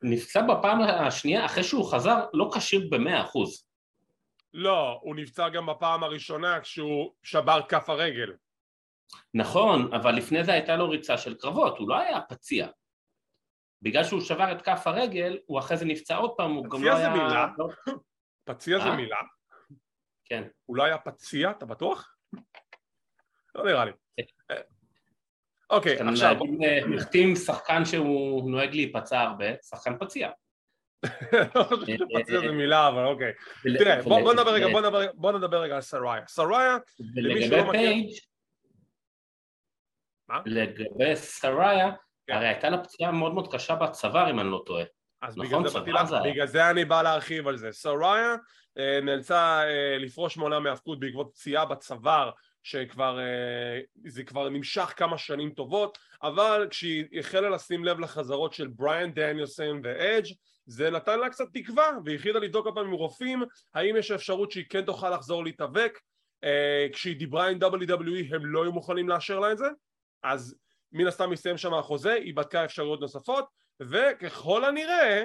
נפצע 0.02 0.42
בפעם 0.42 0.80
השנייה 0.80 1.46
אחרי 1.46 1.64
שהוא 1.64 1.92
חזר 1.92 2.24
לא 2.32 2.50
כשיר 2.54 2.88
במאה 2.90 3.22
אחוז. 3.22 3.68
לא, 4.54 4.98
הוא 5.02 5.16
נפצע 5.16 5.48
גם 5.48 5.66
בפעם 5.66 6.04
הראשונה 6.04 6.60
כשהוא 6.60 7.12
שבר 7.22 7.60
כף 7.68 7.90
הרגל. 7.90 8.32
נכון, 9.34 9.94
אבל 9.94 10.14
לפני 10.14 10.44
זה 10.44 10.52
הייתה 10.52 10.76
לו 10.76 10.90
ריצה 10.90 11.18
של 11.18 11.34
קרבות, 11.34 11.78
הוא 11.78 11.88
לא 11.88 11.98
היה 11.98 12.20
פציע. 12.20 12.68
בגלל 13.82 14.04
שהוא 14.04 14.20
שבר 14.20 14.52
את 14.52 14.62
כף 14.62 14.82
הרגל, 14.86 15.38
הוא 15.46 15.58
אחרי 15.58 15.76
זה 15.76 15.84
נפצע 15.84 16.16
עוד 16.16 16.34
פעם, 16.36 16.52
הוא 16.52 16.64
גם 16.64 16.78
פציע 16.78 16.92
לא 16.92 16.98
זה 16.98 17.06
היה... 17.06 17.14
מילה. 17.14 17.46
לא- 17.58 17.68
פציע 18.44 18.78
זה 18.78 18.84
אה? 18.84 18.96
מילה. 18.96 19.16
כן. 20.24 20.48
הוא 20.66 20.76
לא 20.76 20.82
היה 20.82 20.98
פציע, 20.98 21.50
אתה 21.50 21.66
בטוח? 21.66 22.17
לא 23.54 23.64
נראה 23.64 23.84
לי. 23.84 23.92
אה, 24.50 24.56
אוקיי, 25.70 25.98
עכשיו, 26.00 26.34
להגיד, 26.34 26.62
אה, 26.64 27.36
שחקן 27.36 27.84
שהוא 27.84 28.50
נוהג 28.50 28.74
להיפצע 28.74 29.20
הרבה, 29.20 29.44
שחקן 29.62 29.98
פציע. 29.98 30.30
לא 31.54 31.62
חושב 31.64 31.96
שפציע 31.96 32.40
זה 32.40 32.52
מילה, 32.52 32.88
אבל 32.88 33.04
אוקיי. 33.04 33.32
תראה, 33.78 34.02
בוא 35.14 35.32
נדבר 35.32 35.60
רגע, 35.62 35.74
על 35.74 35.80
סריה. 35.80 36.26
סריה, 36.26 36.76
למי 37.14 37.42
שלא 37.48 37.68
מכיר- 37.68 38.06
מה? 40.28 40.40
לגבי 40.46 41.16
סראיה, 41.16 41.90
כן. 42.26 42.32
הרי 42.32 42.48
הייתה 42.48 42.70
לה 42.70 42.84
פציעה 42.84 43.12
מאוד 43.12 43.34
מאוד 43.34 43.52
קשה 43.54 43.74
בצוואר 43.74 44.30
אם 44.30 44.40
אני 44.40 44.50
לא 44.50 44.62
טועה. 44.66 44.84
אז 45.22 45.38
נכון, 45.38 45.64
בגלל 45.64 46.06
זה 46.06 46.10
זה. 46.10 46.16
בגלל 46.24 46.46
זה 46.46 46.70
אני 46.70 46.84
בא 46.84 47.02
להרחיב 47.02 47.48
על 47.48 47.56
זה. 47.56 47.72
סוראיה 47.72 48.36
אה, 48.78 49.00
נאלצה 49.02 49.62
אה, 49.64 49.98
לפרוש 49.98 50.36
מעולם 50.36 50.62
מהאבקות 50.62 51.00
בעקבות 51.00 51.30
פציעה 51.34 51.64
בצוואר 51.64 52.30
שכבר, 52.62 53.18
אה, 53.18 53.80
זה 54.04 54.24
כבר 54.24 54.48
נמשך 54.48 54.92
כמה 54.96 55.18
שנים 55.18 55.50
טובות, 55.50 55.98
אבל 56.22 56.66
כשהיא 56.70 57.04
החלה 57.18 57.50
לשים 57.50 57.84
לב 57.84 58.00
לחזרות 58.00 58.52
של 58.52 58.66
בריאן 58.66 59.12
דניאלסון 59.12 59.80
ואדג' 59.84 60.32
זה 60.66 60.90
נתן 60.90 61.18
לה 61.20 61.30
קצת 61.30 61.44
תקווה 61.52 61.90
והיא 62.04 62.16
החליטה 62.16 62.38
לבדוק 62.38 62.66
הפעם 62.66 62.86
עם 62.86 62.92
רופאים 62.92 63.42
האם 63.74 63.96
יש 63.96 64.10
אפשרות 64.10 64.50
שהיא 64.50 64.64
כן 64.70 64.84
תוכל 64.84 65.10
לחזור 65.10 65.44
להתאבק 65.44 65.98
כשהיא 66.92 67.16
דיברה 67.16 67.48
עם 67.48 67.58
WWE 67.62 68.34
הם 68.34 68.46
לא 68.46 68.62
היו 68.62 68.72
מוכנים 68.72 69.08
לאשר 69.08 69.38
לה 69.40 69.52
את 69.52 69.58
זה 69.58 69.66
אז 70.22 70.56
מן 70.92 71.06
הסתם 71.06 71.30
מסתיים 71.30 71.58
שם 71.58 71.74
החוזה, 71.74 72.12
היא 72.12 72.34
בדקה 72.34 72.64
אפשרויות 72.64 73.00
נוספות 73.00 73.44
וככל 73.80 74.64
הנראה 74.64 75.24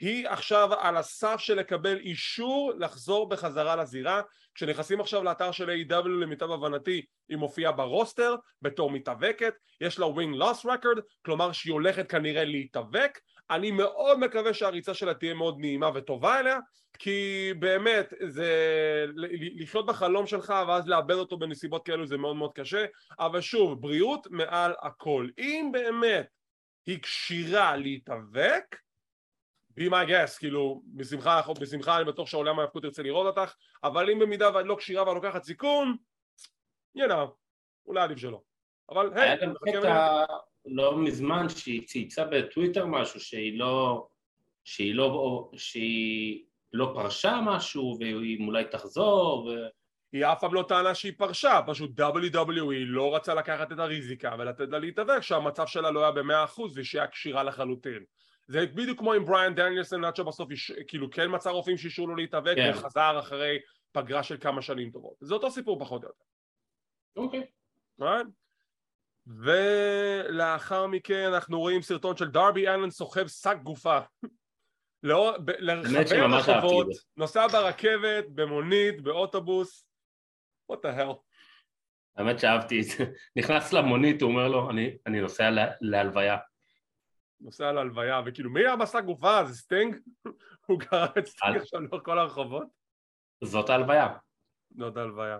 היא 0.00 0.28
עכשיו 0.28 0.74
על 0.74 0.96
הסף 0.96 1.36
של 1.38 1.54
לקבל 1.54 1.98
אישור 1.98 2.72
לחזור 2.78 3.28
בחזרה 3.28 3.76
לזירה. 3.76 4.22
כשנכנסים 4.54 5.00
עכשיו 5.00 5.22
לאתר 5.24 5.52
של 5.52 5.70
A.W 5.70 6.08
למיטב 6.08 6.50
הבנתי 6.50 7.04
היא 7.28 7.36
מופיעה 7.38 7.72
ברוסטר 7.72 8.36
בתור 8.62 8.90
מתאבקת 8.90 9.54
יש 9.80 9.98
לה 9.98 10.06
win 10.06 10.42
loss 10.42 10.64
record 10.64 11.00
כלומר 11.24 11.52
שהיא 11.52 11.72
הולכת 11.72 12.10
כנראה 12.10 12.44
להתאבק 12.44 13.18
אני 13.52 13.70
מאוד 13.70 14.18
מקווה 14.18 14.54
שהריצה 14.54 14.94
שלה 14.94 15.14
תהיה 15.14 15.34
מאוד 15.34 15.56
נעימה 15.58 15.90
וטובה 15.94 16.40
אליה 16.40 16.58
כי 16.98 17.50
באמת 17.58 18.12
זה 18.20 18.50
לחיות 19.60 19.86
בחלום 19.86 20.26
שלך 20.26 20.54
ואז 20.68 20.88
לאבד 20.88 21.14
אותו 21.14 21.36
בנסיבות 21.36 21.86
כאלו 21.86 22.06
זה 22.06 22.16
מאוד 22.16 22.36
מאוד 22.36 22.52
קשה 22.54 22.84
אבל 23.18 23.40
שוב 23.40 23.80
בריאות 23.80 24.26
מעל 24.30 24.74
הכל. 24.82 25.28
אם 25.38 25.70
באמת 25.72 26.28
היא 26.86 27.02
כשירה 27.02 27.76
להתאבק 27.76 28.76
be 29.80 29.82
my 29.82 30.08
guest, 30.08 30.38
כאילו 30.38 30.82
בשמחה, 30.86 31.40
בשמחה 31.60 31.96
אני 31.96 32.04
בטוח 32.04 32.28
שהעולם 32.28 32.58
ההאבקות 32.58 32.84
ירצה 32.84 33.02
לראות 33.02 33.38
אותך 33.38 33.54
אבל 33.84 34.10
אם 34.10 34.18
במידה 34.18 34.50
ואת 34.54 34.66
לא 34.66 34.76
כשירה 34.78 35.06
ואת 35.06 35.14
לוקחת 35.14 35.42
סיכון 35.42 35.96
you 36.98 37.08
know, 37.08 37.30
אולי 37.86 38.00
עדיף 38.00 38.18
שלא. 38.18 38.40
אבל 38.90 39.10
היי, 39.14 39.38
לא 40.66 40.98
מזמן 40.98 41.48
שהיא 41.48 41.86
צייצה 41.86 42.24
בטוויטר 42.24 42.86
משהו 42.86 43.20
שהיא 43.20 43.58
לא, 43.58 44.06
שהיא 44.64 44.94
לא, 44.94 45.50
שהיא 45.56 46.44
לא 46.72 46.92
פרשה 46.94 47.40
משהו 47.46 47.96
והיא 48.00 48.46
אולי 48.46 48.64
תחזור 48.64 49.46
ו... 49.46 49.50
היא 50.12 50.26
אף 50.26 50.40
פעם 50.40 50.54
לא 50.54 50.64
טענה 50.68 50.94
שהיא 50.94 51.12
פרשה, 51.18 51.60
פשוט 51.66 52.00
WWE 52.00 52.74
לא 52.86 53.16
רצה 53.16 53.34
לקחת 53.34 53.72
את 53.72 53.78
הריזיקה 53.78 54.34
ולתת 54.38 54.68
לה 54.68 54.78
להתאבק 54.78 55.20
שהמצב 55.20 55.66
שלה 55.66 55.90
לא 55.90 56.00
היה 56.00 56.12
במאה 56.12 56.44
אחוז 56.44 56.78
ושהיא 56.78 57.00
היה 57.00 57.10
כשירה 57.10 57.42
לחלוטין 57.42 58.04
זה 58.46 58.66
בדיוק 58.66 58.98
כמו 58.98 59.12
עם 59.12 59.24
בריאן 59.24 59.54
דניאלסון 59.54 60.04
עד 60.04 60.16
שבסוף 60.16 60.50
יש, 60.50 60.72
כאילו 60.88 61.10
כן 61.10 61.34
מצא 61.34 61.50
רופאים 61.50 61.76
שאישרו 61.76 62.06
לו 62.06 62.16
להתאבק 62.16 62.56
כן. 62.56 62.70
וחזר 62.74 63.18
אחרי 63.18 63.58
פגרה 63.92 64.22
של 64.22 64.36
כמה 64.40 64.62
שנים 64.62 64.90
טובות 64.90 65.14
זה 65.20 65.34
אותו 65.34 65.50
סיפור 65.50 65.80
פחות 65.80 66.04
או 66.04 66.08
יותר 66.08 66.24
אוקיי. 67.16 67.46
right? 68.00 68.41
ולאחר 69.26 70.86
מכן 70.86 71.32
אנחנו 71.34 71.60
רואים 71.60 71.82
סרטון 71.82 72.16
של 72.16 72.30
דרבי 72.30 72.68
אלן 72.68 72.90
סוחב 72.90 73.26
שק 73.26 73.56
גופה 73.62 73.98
ב- 75.04 75.50
לרחבי 75.58 76.18
הרחובות, 76.18 76.86
זה. 76.92 77.00
נוסע 77.16 77.46
ברכבת, 77.46 78.24
במונית, 78.34 79.00
באוטובוס 79.02 79.86
what 80.72 80.76
the 80.76 80.98
hell 80.98 81.16
האמת 82.16 82.38
שאהבתי 82.38 82.80
את 82.80 82.84
זה. 82.84 83.04
נכנס 83.36 83.72
למונית, 83.72 84.22
הוא 84.22 84.30
אומר 84.30 84.48
לו, 84.48 84.70
אני, 84.70 84.96
אני 85.06 85.20
נוסע 85.20 85.50
לה, 85.50 85.66
להלוויה. 85.80 86.36
נוסע 87.40 87.72
להלוויה, 87.72 88.20
וכאילו 88.26 88.50
מי 88.50 88.60
היה 88.60 88.76
בשק 88.76 89.04
גופה? 89.04 89.44
זה 89.44 89.54
סטינג? 89.54 89.96
הוא 90.66 90.80
קרא 90.80 91.06
את 91.18 91.26
סטינג 91.26 91.56
עכשיו 91.56 91.80
לאורך 91.80 92.04
כל 92.04 92.18
הרחובות? 92.18 92.66
זאת 93.44 93.70
ההלוויה. 93.70 94.08
זאת 94.70 94.96
הלוויה. 94.96 95.38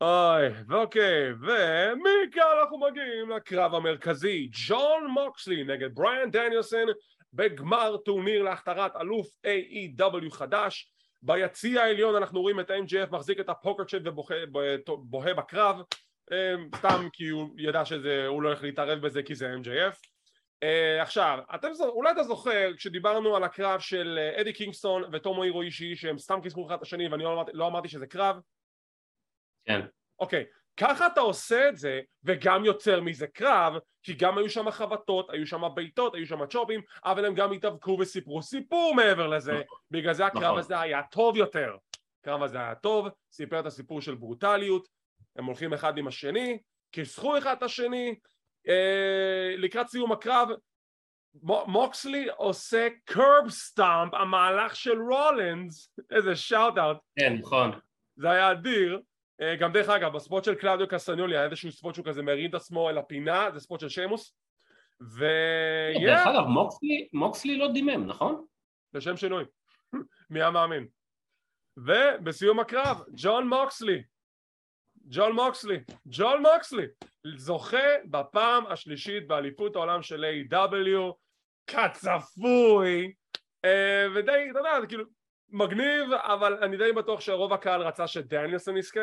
אוי, 0.00 0.48
ואוקיי, 0.68 1.32
ומכאן 1.32 2.42
אנחנו 2.60 2.78
מגיעים 2.78 3.30
לקרב 3.30 3.74
המרכזי, 3.74 4.48
ג'ון 4.68 5.06
מוקסלי 5.06 5.64
נגד 5.64 5.94
בריאן 5.94 6.30
דניאלסון 6.30 6.88
בגמר 7.32 7.96
טורניר 7.96 8.42
להכתרת 8.42 8.96
אלוף 9.00 9.26
AEW 9.46 10.30
חדש. 10.30 10.92
ביציע 11.22 11.82
העליון 11.82 12.14
אנחנו 12.14 12.40
רואים 12.40 12.60
את 12.60 12.70
ה-MJF 12.70 13.10
מחזיק 13.10 13.40
את 13.40 13.48
ה 13.48 13.54
poker 13.54 13.84
chip 13.84 14.02
ובוהה 14.04 14.36
בוהה 14.86 15.34
בקרב, 15.34 15.76
אה, 16.32 16.54
סתם 16.76 17.08
כי 17.12 17.28
הוא 17.28 17.48
ידע 17.58 17.84
שהוא 17.84 18.42
לא 18.42 18.48
הולך 18.48 18.62
להתערב 18.62 18.98
בזה 18.98 19.22
כי 19.22 19.34
זה 19.34 19.54
MJF. 19.62 19.96
Uh, 20.64 21.02
עכשיו, 21.02 21.38
אתם, 21.54 21.68
אולי 21.80 22.10
אתה 22.10 22.22
זוכר 22.22 22.70
כשדיברנו 22.76 23.36
על 23.36 23.44
הקרב 23.44 23.80
של 23.80 24.18
אה, 24.18 24.40
אדי 24.40 24.52
קינגסטון 24.52 25.02
וטומו 25.12 25.42
הירו 25.42 25.62
אישי 25.62 25.96
שהם 25.96 26.18
סתם 26.18 26.40
כיסחו 26.42 26.66
אחד 26.66 26.74
את 26.74 26.82
השני 26.82 27.08
ואני 27.08 27.24
לא 27.24 27.32
אמרתי, 27.32 27.50
לא 27.54 27.66
אמרתי 27.66 27.88
שזה 27.88 28.06
קרב 28.06 28.36
כן. 29.66 29.80
אוקיי, 30.18 30.44
ככה 30.76 31.06
אתה 31.06 31.20
עושה 31.20 31.68
את 31.68 31.76
זה 31.76 32.00
וגם 32.24 32.64
יוצר 32.64 33.00
מזה 33.00 33.26
קרב 33.26 33.74
כי 34.02 34.14
גם 34.14 34.38
היו 34.38 34.50
שם 34.50 34.70
חבטות, 34.70 35.30
היו 35.30 35.46
שם 35.46 35.62
בעיטות, 35.74 36.14
היו 36.14 36.26
שם 36.26 36.46
צ'ופים 36.46 36.80
אבל 37.04 37.24
הם 37.24 37.34
גם 37.34 37.52
התאבקו 37.52 37.96
וסיפרו 38.00 38.42
סיפור 38.42 38.94
מעבר 38.94 39.26
לזה 39.26 39.62
בגלל 39.90 40.14
זה 40.14 40.26
הקרב 40.26 40.42
נכון. 40.42 40.58
הזה 40.58 40.80
היה 40.80 41.02
טוב 41.10 41.36
יותר 41.36 41.76
הקרב 42.20 42.42
הזה 42.42 42.58
היה 42.58 42.74
טוב, 42.74 43.08
סיפר 43.32 43.60
את 43.60 43.66
הסיפור 43.66 44.00
של 44.00 44.14
ברוטליות 44.14 44.88
הם 45.36 45.44
הולכים 45.44 45.72
אחד 45.72 45.98
עם 45.98 46.06
השני, 46.06 46.58
כיסחו 46.92 47.38
אחד 47.38 47.56
את 47.56 47.62
השני 47.62 48.14
אה, 48.68 49.54
לקראת 49.58 49.88
סיום 49.88 50.12
הקרב 50.12 50.48
מו- 51.42 51.64
מוקסלי 51.66 52.28
עושה 52.36 52.88
curb 53.04 53.48
stomp 53.48 54.14
המהלך 54.14 54.76
של 54.76 54.98
רולינס 55.02 55.94
איזה 56.10 56.36
shout 56.36 56.78
out 56.78 56.96
כן, 57.18 57.32
נכון. 57.40 57.70
זה 58.16 58.30
היה 58.30 58.52
אדיר 58.52 59.00
גם 59.60 59.72
דרך 59.72 59.88
אגב 59.88 60.12
בספוט 60.12 60.44
של 60.44 60.54
קלאודיו 60.54 60.88
קסטניולי 60.88 61.36
היה 61.36 61.44
איזשהו 61.44 61.72
ספוט 61.72 61.94
שהוא 61.94 62.06
כזה 62.06 62.22
מרים 62.22 62.50
את 62.50 62.54
עצמו 62.54 62.90
אל 62.90 62.98
הפינה 62.98 63.50
זה 63.54 63.60
ספוט 63.60 63.80
של 63.80 63.88
שיימוס. 63.88 64.36
ו... 65.02 65.24
דרך 66.04 66.26
yeah, 66.26 66.30
אגב, 66.30 66.46
מוקסלי, 66.46 67.08
מוקסלי 67.12 67.56
לא 67.58 67.72
דימם, 67.72 68.06
נכון? 68.06 68.44
לשם 68.94 69.16
שינוי. 69.16 69.44
מי 70.30 70.40
היה 70.40 70.50
מאמין? 70.50 70.86
ובסיום 71.76 72.60
הקרב 72.60 73.02
ג'ון 73.16 73.48
מוקסלי. 73.48 74.02
ג'ון 75.08 75.32
מוקסלי. 75.32 75.78
ג'ון 76.06 76.42
מוקסלי 76.42 76.86
זוכה 77.36 77.86
בפעם 78.10 78.66
השלישית 78.66 79.26
באליפות 79.26 79.76
העולם 79.76 80.02
של 80.02 80.24
A.W 80.24 81.12
כצפוי. 81.66 83.12
אה, 83.64 84.06
ודי, 84.14 84.50
אתה 84.50 84.58
יודע, 84.58 84.80
זה 84.80 84.86
כאילו 84.86 85.04
מגניב 85.48 86.12
אבל 86.12 86.64
אני 86.64 86.76
די 86.76 86.92
בטוח 86.92 87.20
שרוב 87.20 87.52
הקהל 87.52 87.82
רצה 87.82 88.06
שדניאלסון 88.06 88.76
יזכה 88.76 89.00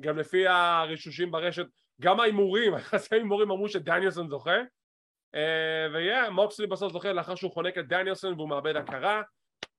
גם 0.00 0.18
לפי 0.18 0.46
הרישושים 0.46 1.30
ברשת 1.30 1.66
גם 2.00 2.20
ההימורים, 2.20 2.74
יחסי 2.78 3.14
ההימורים 3.14 3.50
אמרו 3.50 3.68
שדניאלסון 3.68 4.28
זוכה. 4.28 4.58
אה, 5.34 5.86
ויהיה, 5.92 6.30
מוקסלי 6.30 6.66
בסוף 6.66 6.92
זוכה 6.92 7.12
לאחר 7.12 7.34
שהוא 7.34 7.52
חונק 7.52 7.78
את 7.78 7.88
דניאלסון 7.88 8.34
והוא 8.34 8.48
מאבד 8.48 8.76
הכרה. 8.76 9.22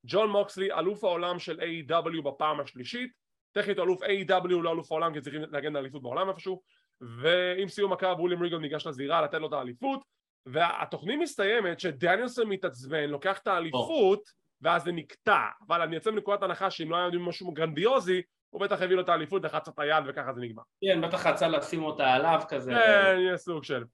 ג'ון 0.06 0.30
מוקסלי, 0.30 0.72
אלוף 0.72 1.04
העולם 1.04 1.38
של 1.38 1.60
A.W 1.60 2.22
בפעם 2.22 2.60
השלישית. 2.60 3.10
טכנית 3.52 3.78
אלוף 3.78 4.02
AEW 4.02 4.48
לא 4.48 4.72
אלוף 4.72 4.92
העולם 4.92 5.14
כי 5.14 5.20
צריכים 5.20 5.42
להגן 5.50 5.76
על 5.76 5.82
אליפות 5.82 6.02
בעולם 6.02 6.28
איפשהו. 6.28 6.62
ועם 7.00 7.68
סיום 7.68 7.92
הקרב 7.92 8.20
וויליאם 8.20 8.42
ריגל 8.42 8.58
ניגש 8.58 8.86
לזירה 8.86 9.22
לתת 9.22 9.38
לו 9.38 9.48
את 9.48 9.52
האליפות. 9.52 10.04
והתוכנית 10.46 11.20
מסתיימת 11.20 11.80
שדניאלסון 11.80 12.48
מתעצבן, 12.48 13.08
לוקח 13.10 13.38
את 13.38 13.46
האליפות 13.46 14.20
ואז 14.60 14.82
זה 14.82 14.92
נקטע. 14.92 15.40
אבל 15.68 15.82
אני 15.82 15.94
יוצא 15.94 16.10
מנקודת 16.10 16.42
הנחה 16.42 16.70
שאם 16.70 16.90
לא 16.90 16.96
היה 16.96 17.08
משהו 17.18 17.52
גרנדיוזי 17.52 18.22
הוא 18.50 18.60
בטח 18.60 18.82
הביא 18.82 18.96
לו 18.96 19.02
את 19.02 19.08
האליפות, 19.08 19.44
לחץ 19.44 19.68
את 19.68 19.78
היד 19.78 20.04
וככה 20.06 20.32
זה 20.32 20.40
נגמר 20.40 20.62
כן, 20.80 21.00
בטח 21.00 21.26
רצה 21.26 21.48
לשים 21.48 21.84
אותה 21.84 22.12
עליו 22.12 22.42
כזה. 22.48 22.72
כן, 22.72 23.16
יהיה 23.18 23.36
סוג 23.36 23.64
של 23.64 23.84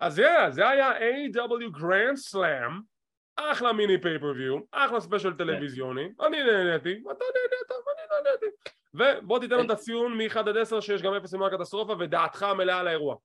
אז 0.00 0.18
yeah, 0.18 0.50
זה 0.50 0.68
היה 0.68 0.98
A.W. 0.98 1.78
Grand 1.78 2.34
Slam 2.34 2.72
אחלה 3.36 3.72
מיני 3.72 4.00
pay-per-view, 4.00 4.58
אחלה 4.70 5.00
special 5.00 5.32
טלוויזיוני, 5.32 6.08
אני 6.26 6.42
נהניתי, 6.42 7.02
אתה 7.10 7.24
נהנית 7.34 7.70
ואני 7.70 8.24
נהניתי 8.24 8.46
ובוא 8.94 9.38
תיתן 9.38 9.54
לנו 9.54 9.64
את 9.64 9.70
הציון 9.70 10.18
מ-1 10.18 10.38
עד 10.38 10.56
10 10.56 10.80
שיש 10.80 11.02
גם 11.02 11.14
0 11.14 11.34
למעלה 11.34 11.58
קטסטרופה 11.58 11.94
ודעתך 11.98 12.42
המלאה 12.42 12.78
על 12.78 12.88
האירוע 12.88 13.16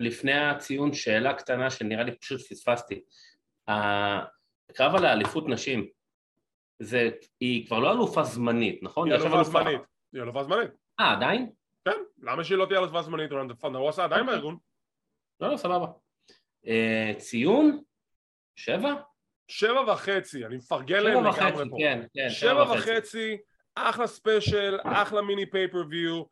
לפני 0.00 0.32
הציון, 0.32 0.92
שאלה 0.92 1.34
קטנה 1.34 1.70
שנראה 1.70 2.04
לי 2.04 2.12
פשוט 2.12 2.40
פספסתי. 2.40 3.02
הקרב 3.68 4.94
על 4.94 5.04
האליפות 5.04 5.48
נשים, 5.48 5.88
זה, 6.78 7.10
היא 7.40 7.66
כבר 7.66 7.78
לא 7.78 7.92
אלופה 7.92 8.22
זמנית, 8.22 8.82
נכון? 8.82 9.12
היא 9.12 9.20
אלופה 9.20 9.44
זמנית, 9.44 9.80
היא 10.12 10.22
אלופה 10.22 10.44
זמנית, 10.44 10.70
אה, 11.00 11.12
עדיין? 11.12 11.50
כן, 11.84 11.98
למה 12.22 12.44
שהיא 12.44 12.58
לא 12.58 12.66
תהיה 12.66 12.80
אלופה 12.80 13.02
זמנית, 13.02 13.30
עשה 13.88 14.04
עדיין 14.04 14.26
בארגון. 14.26 14.56
לא, 15.40 15.52
לא, 15.52 15.56
סבבה. 15.56 15.86
אה, 16.66 17.12
ציון? 17.18 17.80
שבע? 18.56 18.94
שבע 19.48 19.92
וחצי, 19.92 20.46
אני 20.46 20.56
מפרגן 20.56 21.00
שבע 21.00 21.10
להם 21.10 21.26
וחצי, 21.26 21.44
לגמרי 21.44 21.70
פה. 21.70 21.76
כן, 21.78 22.06
כן, 22.14 22.30
שבע 22.30 22.72
וחצי, 22.72 23.36
אחלה 23.74 24.06
special, 24.06 24.78
אחלה 24.84 25.22
מיני 25.22 25.50
pay-per-view, 25.50 26.22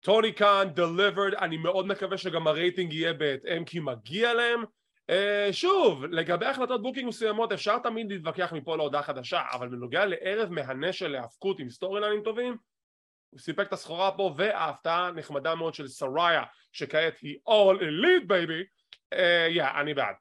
טוני 0.00 0.32
קאן, 0.32 0.68
delivered, 0.76 1.38
אני 1.38 1.56
מאוד 1.56 1.86
מקווה 1.86 2.18
שגם 2.18 2.46
הרייטינג 2.46 2.92
יהיה 2.92 3.12
בהתאם 3.12 3.64
כי 3.64 3.80
מגיע 3.80 4.34
להם 4.34 4.64
שוב, 5.52 6.04
לגבי 6.04 6.46
החלטות 6.46 6.82
booking 6.82 7.08
מסוימות 7.08 7.52
אפשר 7.52 7.78
תמיד 7.78 8.12
להתווכח 8.12 8.52
מפה 8.52 8.76
להודעה 8.76 9.02
חדשה 9.02 9.42
אבל 9.52 9.68
בנוגע 9.68 10.04
לערב 10.06 10.50
מהנה 10.50 10.92
של 10.92 11.08
להאבקות 11.08 11.60
עם 11.60 11.70
storyline 11.70 12.00
יים 12.00 12.22
טובים 12.22 12.56
הוא 13.30 13.40
סיפק 13.40 13.66
את 13.68 13.72
הסחורה 13.72 14.12
פה 14.16 14.34
וההפתעה 14.36 15.10
נחמדה 15.12 15.54
מאוד 15.54 15.74
של 15.74 15.88
סראיה 15.88 16.42
שכעת 16.72 17.18
היא 17.18 17.36
all 17.48 17.80
elite 17.80 18.26
baby 18.26 18.64
yeah, 19.48 19.62
uh, 19.62 19.66
yeah, 19.66 19.80
אני 19.80 19.94
בעד 19.94 20.14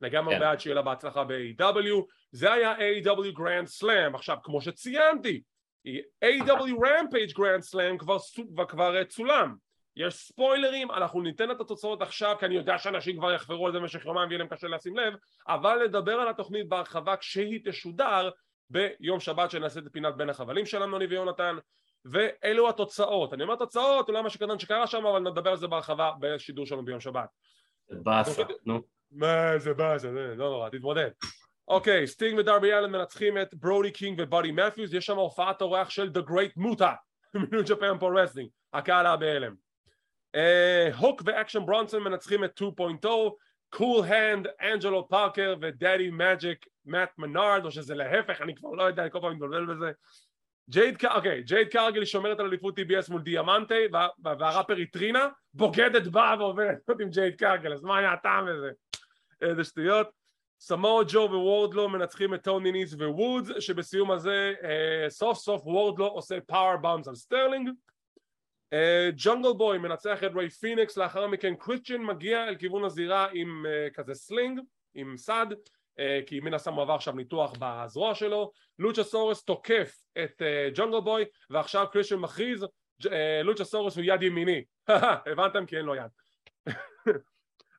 לגמרי 0.00 0.34
yeah. 0.34 0.38
כן. 0.38 0.44
בעד 0.44 0.60
שיהיה 0.60 0.74
לה 0.74 0.82
בהצלחה 0.82 1.24
ב-AEW 1.24 2.04
זה 2.30 2.52
היה 2.52 2.74
A.W. 2.76 3.38
Grand 3.38 3.82
Slam 3.82 4.14
עכשיו 4.14 4.36
כמו 4.42 4.60
שציינתי 4.60 5.42
A.W. 6.24 6.74
Rampage 6.74 7.32
Grand 7.32 7.72
Slam 7.72 7.98
כבר, 7.98 8.16
כבר, 8.54 8.64
כבר 8.66 9.04
צולם 9.04 9.54
יש 9.96 10.14
ספוילרים, 10.14 10.90
אנחנו 10.90 11.22
ניתן 11.22 11.50
את 11.50 11.60
התוצאות 11.60 12.02
עכשיו 12.02 12.36
כי 12.40 12.46
אני 12.46 12.54
יודע 12.54 12.78
שאנשים 12.78 13.16
כבר 13.16 13.32
יחפרו 13.32 13.66
על 13.66 13.72
זה 13.72 13.78
במשך 13.78 14.04
יומיים 14.06 14.28
ויהיה 14.28 14.38
להם 14.38 14.48
קשה 14.48 14.68
לשים 14.68 14.96
לב 14.96 15.14
אבל 15.48 15.84
נדבר 15.84 16.12
על 16.12 16.28
התוכנית 16.28 16.68
בהרחבה 16.68 17.16
כשהיא 17.16 17.60
תשודר 17.64 18.30
ביום 18.70 19.20
שבת 19.20 19.50
שנעשה 19.50 19.80
את 19.80 19.84
פינת 19.92 20.16
בין 20.16 20.30
החבלים 20.30 20.66
שלנו 20.66 20.96
אני 20.96 21.06
ויונתן 21.06 21.56
ואלו 22.04 22.68
התוצאות, 22.68 23.34
אני 23.34 23.42
אומר 23.42 23.56
תוצאות, 23.56 24.08
אולי 24.08 24.22
משהו 24.22 24.40
קטן 24.40 24.58
שקרה 24.58 24.86
שם 24.86 25.06
אבל 25.06 25.20
נדבר 25.20 25.50
על 25.50 25.56
זה 25.56 25.66
בהרחבה 25.66 26.12
בשידור 26.20 26.66
שלנו 26.66 26.84
ביום 26.84 27.00
שבת. 27.00 27.28
באסה, 27.90 28.42
נו. 28.66 28.80
מה 29.12 29.58
זה 29.58 29.74
באסה, 29.74 30.12
זה 30.12 30.34
לא 30.36 30.50
נורא, 30.50 30.68
תתמודד. 30.68 31.10
אוקיי, 31.68 32.06
סטינג 32.06 32.38
ודרבי 32.38 32.72
אלן 32.72 32.92
מנצחים 32.92 33.38
את 33.38 33.54
ברודי 33.54 33.90
קינג 33.90 34.20
ובאדי 34.22 34.52
מת'יוס 34.52 34.92
יש 34.92 35.06
שם 35.06 35.16
הופעת 35.16 35.62
אורח 35.62 35.90
של 35.90 36.10
The 36.14 36.28
Great 36.28 36.62
Muta 36.62 36.92
מ 37.34 37.41
New 37.41 37.64
Japan 37.66 37.98
Pro 37.98 38.20
Wrestling 38.20 38.48
הקהל 38.72 39.06
היה 39.06 39.16
בהלם 39.16 39.54
הוק 40.98 41.22
ואקשן 41.24 41.66
ברונסון 41.66 42.02
מנצחים 42.02 42.44
את 42.44 42.60
2.0 42.62 43.06
Cool 43.70 44.04
Hand, 44.04 44.46
אנג'לו 44.62 45.08
פארקר 45.08 45.56
ו 45.60 45.68
Daddy 45.68 46.08
Magic 46.12 46.66
מאט 46.86 47.10
מנארד 47.18 47.64
או 47.64 47.70
שזה 47.70 47.94
להפך 47.94 48.40
אני 48.40 48.54
כבר 48.54 48.70
לא 48.70 48.82
יודע 48.82 49.02
אני 49.02 49.10
כל 49.10 49.18
פעם 49.20 49.32
מתבלבל 49.32 49.74
בזה. 49.74 49.92
ג'ייד 50.70 50.98
אוקיי 51.14 51.42
ג'ייד 51.42 51.68
קרגל 51.68 52.04
שומרת 52.04 52.40
על 52.40 52.46
אליפות 52.46 52.78
TBS 52.78 53.10
מול 53.10 53.22
דיאמנטי 53.22 53.84
והראפר 54.24 54.76
טרינה 54.76 55.28
בוגדת 55.54 56.06
בה 56.06 56.34
ועוברת 56.38 56.78
עם 57.00 57.10
ג'ייד 57.10 57.34
קרגל 57.34 57.72
אז 57.72 57.82
מה 57.82 57.98
היה 57.98 58.12
הטעם 58.12 58.46
בזה? 58.46 58.70
איזה 59.40 59.64
שטויות. 59.64 60.08
סמואה 60.60 61.04
ג'ו 61.08 61.28
וורדלו 61.32 61.88
מנצחים 61.88 62.34
את 62.34 62.44
טוני 62.44 62.72
ניס 62.72 62.94
ווודס 62.94 63.50
שבסיום 63.60 64.10
הזה 64.10 64.54
אה, 64.62 65.10
סוף 65.10 65.38
סוף 65.38 65.62
וורדלו 65.64 66.06
עושה 66.06 66.40
powerbombs 66.40 67.08
על 67.08 67.14
סטרלינג 67.14 67.70
ג'ונגל 69.16 69.48
uh, 69.48 69.54
בוי 69.54 69.78
מנצח 69.78 70.24
את 70.24 70.30
ריי 70.34 70.50
פיניקס 70.50 70.96
לאחר 70.96 71.26
מכן 71.26 71.54
קריסטיאן 71.54 72.02
מגיע 72.02 72.48
אל 72.48 72.56
כיוון 72.56 72.84
הזירה 72.84 73.28
עם 73.32 73.66
uh, 73.66 73.94
כזה 73.94 74.14
sling 74.14 74.60
עם 74.94 75.16
סד 75.16 75.46
uh, 75.50 76.02
כי 76.26 76.40
מן 76.40 76.54
הסתם 76.54 76.72
הוא 76.72 76.82
עבר 76.82 76.94
עכשיו 76.94 77.14
ניתוח 77.14 77.52
בזרוע 77.58 78.14
שלו. 78.14 78.52
לוצ'הסורוס 78.78 79.44
תוקף 79.44 79.96
את 80.24 80.42
ג'ונגל 80.74 80.96
uh, 80.96 81.00
בוי 81.00 81.24
ועכשיו 81.50 81.86
קריסטיאן 81.92 82.20
מכריז 82.20 82.66
לוצ'הסורוס 83.44 83.96
הוא 83.96 84.04
יד 84.04 84.22
ימיני. 84.22 84.64
הבנתם? 85.32 85.66
כי 85.66 85.76
אין 85.76 85.84
לו 85.84 85.94
יד. 85.94 86.10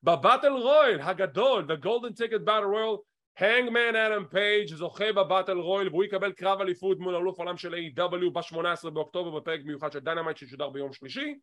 ב 0.04 0.11
battle 0.11 0.54
royal 0.54 1.02
הגדול 1.02 1.66
The 1.72 1.86
Golden 1.86 2.22
Ticket 2.22 2.46
Battle 2.46 2.74
Royal 2.74 3.13
הנגמן 3.38 3.96
אדם 3.96 4.26
פייג' 4.26 4.68
זוכה 4.68 5.14
ב 5.14 5.20
battle 5.20 5.58
royal 5.58 5.90
והוא 5.90 6.04
יקבל 6.04 6.32
קרב 6.32 6.62
אליפות 6.62 7.00
מול 7.00 7.16
אלוף 7.16 7.40
עולם 7.40 7.58
של 7.58 7.74
AEW 7.74 8.30
ב-18 8.34 8.90
באוקטובר 8.90 9.40
בפרק 9.40 9.62
מיוחד 9.66 9.92
של 9.92 10.00
דיינמייט 10.00 10.38
שישודר 10.38 10.70
ביום 10.70 10.94
שלישי. 10.94 11.36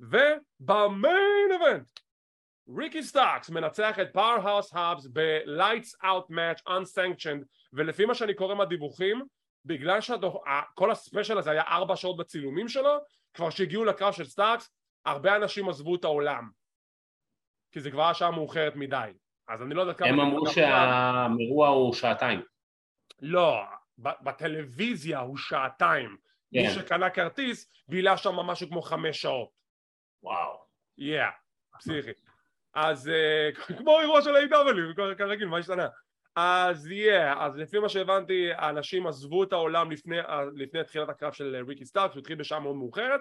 וב 0.00 0.51
main 0.51 1.52
event 1.56 1.90
ריקי 2.78 3.02
סטאקס 3.02 3.50
מנצח 3.50 3.98
את 3.98 4.12
פאוורהאוס 4.12 4.74
האבס 4.74 5.06
ב-Lights 5.12 6.04
Out 6.04 6.30
Match 6.30 6.62
Unsanctioned. 6.68 7.44
ולפי 7.72 8.04
מה 8.04 8.14
שאני 8.14 8.34
קורא 8.34 8.54
מהדיווחים 8.54 9.24
בגלל 9.64 10.00
שכל 10.00 10.90
ה 10.90 10.96
special 10.96 11.38
הזה 11.38 11.50
היה 11.50 11.62
ארבע 11.62 11.96
שעות 11.96 12.16
בצילומים 12.16 12.68
שלו 12.68 12.98
כבר 13.34 13.50
שהגיעו 13.50 13.84
לקרב 13.84 14.12
של 14.12 14.24
סטאקס 14.24 14.70
הרבה 15.04 15.36
אנשים 15.36 15.68
עזבו 15.68 15.94
את 15.94 16.04
האולם. 16.04 16.48
כי 17.72 17.80
זה 17.80 17.90
כבר 17.90 18.02
היה 18.02 18.14
שעה 18.14 18.30
מאוחרת 18.30 18.76
מדי 18.76 19.12
אז 19.48 19.62
אני 19.62 19.74
לא 19.74 19.80
יודע 19.80 19.94
כמה... 19.94 20.08
הם 20.08 20.20
אמרו 20.20 20.46
שהאירוע 20.46 21.68
הוא 21.68 21.94
שעתיים. 21.94 22.40
לא, 23.22 23.62
בטלוויזיה 23.98 25.18
הוא 25.18 25.36
שעתיים. 25.36 26.16
כן. 26.54 26.60
מי 26.60 26.70
שקנה 26.70 27.10
כרטיס 27.10 27.70
בילה 27.88 28.16
שם 28.16 28.34
משהו 28.34 28.68
כמו 28.68 28.82
חמש 28.82 29.20
שעות. 29.20 29.48
וואו. 30.22 30.64
yeah, 30.98 31.22
yeah, 31.22 31.78
פסיכי. 31.78 32.10
אז 32.74 33.10
uh, 33.10 33.72
כמו 33.78 34.00
אירוע 34.00 34.22
של 34.22 34.36
A.W. 34.36 35.16
כרגיל, 35.18 35.48
מה 35.48 35.58
השתנה? 35.58 35.88
אז 36.36 36.86
יא, 36.90 37.12
yeah, 37.12 37.38
אז 37.38 37.56
לפי 37.56 37.78
מה 37.78 37.88
שהבנתי, 37.88 38.52
האנשים 38.52 39.06
עזבו 39.06 39.42
את 39.42 39.52
העולם 39.52 39.90
לפני, 39.90 40.16
לפני 40.54 40.84
תחילת 40.84 41.08
הקרב 41.08 41.32
של 41.32 41.64
ריקי 41.68 41.84
סטארק, 41.84 42.12
שהוא 42.12 42.20
התחיל 42.20 42.36
בשעה 42.36 42.60
מאוד 42.60 42.76
מאוחרת. 42.76 43.20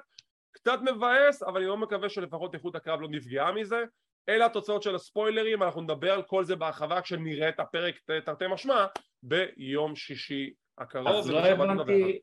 קצת 0.51 0.79
מבאס, 0.81 1.43
אבל 1.43 1.57
אני 1.57 1.67
לא 1.67 1.77
מקווה 1.77 2.09
שלפחות 2.09 2.55
איכות 2.55 2.75
הקרב 2.75 3.01
לא 3.01 3.07
נפגעה 3.11 3.51
מזה. 3.51 3.83
אלה 4.29 4.45
התוצאות 4.45 4.83
של 4.83 4.95
הספוילרים, 4.95 5.63
אנחנו 5.63 5.81
נדבר 5.81 6.11
על 6.11 6.21
כל 6.21 6.43
זה 6.43 6.55
בהרחבה 6.55 7.01
כשנראה 7.01 7.49
את 7.49 7.59
הפרק 7.59 7.95
תרתי 8.25 8.45
משמע 8.49 8.85
ביום 9.23 9.95
שישי 9.95 10.53
הקרוב. 10.77 11.07
אז 11.07 11.31
לא 11.31 11.45
הבנתי, 11.45 12.19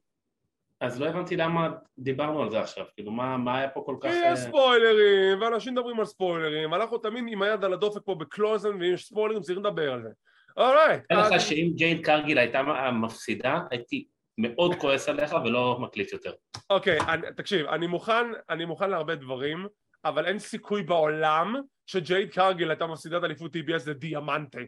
אז 0.81 1.01
לא 1.01 1.07
הבנתי 1.07 1.37
למה 1.37 1.69
דיברנו 1.99 2.43
על 2.43 2.51
זה 2.51 2.61
עכשיו, 2.61 2.85
כאילו 2.95 3.13
מה, 3.13 3.37
מה 3.37 3.59
היה 3.59 3.69
פה 3.69 3.83
כל 3.87 3.97
כך... 4.01 4.11
יש 4.25 4.39
ספוילרים, 4.39 5.41
ואנשים 5.41 5.73
מדברים 5.73 6.01
על 6.01 6.07
ספוילרים, 6.07 6.75
אנחנו 6.75 6.99
תמיד 6.99 7.25
עם 7.29 7.43
היד 7.43 7.65
על 7.65 7.73
הדופק 7.73 8.01
פה 8.05 8.15
בקלוזן, 8.15 8.69
ואם 8.69 8.95
יש 8.95 9.05
ספוילרים 9.05 9.43
צריכים 9.43 9.65
לדבר 9.65 9.93
על 9.93 10.03
זה. 10.03 10.09
אורייט. 10.57 11.03
אין 11.11 11.19
לך 11.19 11.41
שאם 11.41 11.71
ג'ייד 11.75 12.05
קרגיל 12.05 12.39
הייתה 12.39 12.63
מפסידה, 12.93 13.61
הייתי 13.71 14.07
מאוד 14.39 14.75
כועס 14.75 15.09
עליך 15.09 15.37
ולא 15.45 15.79
מקליט 15.81 16.13
יותר. 16.13 16.33
אוקיי, 16.71 16.99
תקשיב, 17.37 17.67
אני 17.67 17.87
מוכן, 17.87 18.27
אני 18.51 18.65
מוכן 18.65 18.91
להרבה 18.91 19.15
דברים, 19.15 19.67
אבל 20.05 20.27
אין 20.27 20.39
סיכוי 20.39 20.83
בעולם 20.83 21.55
שג'ייד 21.87 22.33
קרגיל 22.35 22.71
הייתה 22.71 22.87
מפסידת 22.87 23.25
אליפות 23.25 23.57
TBS 23.57 23.91
לדיאמנטי, 23.91 24.67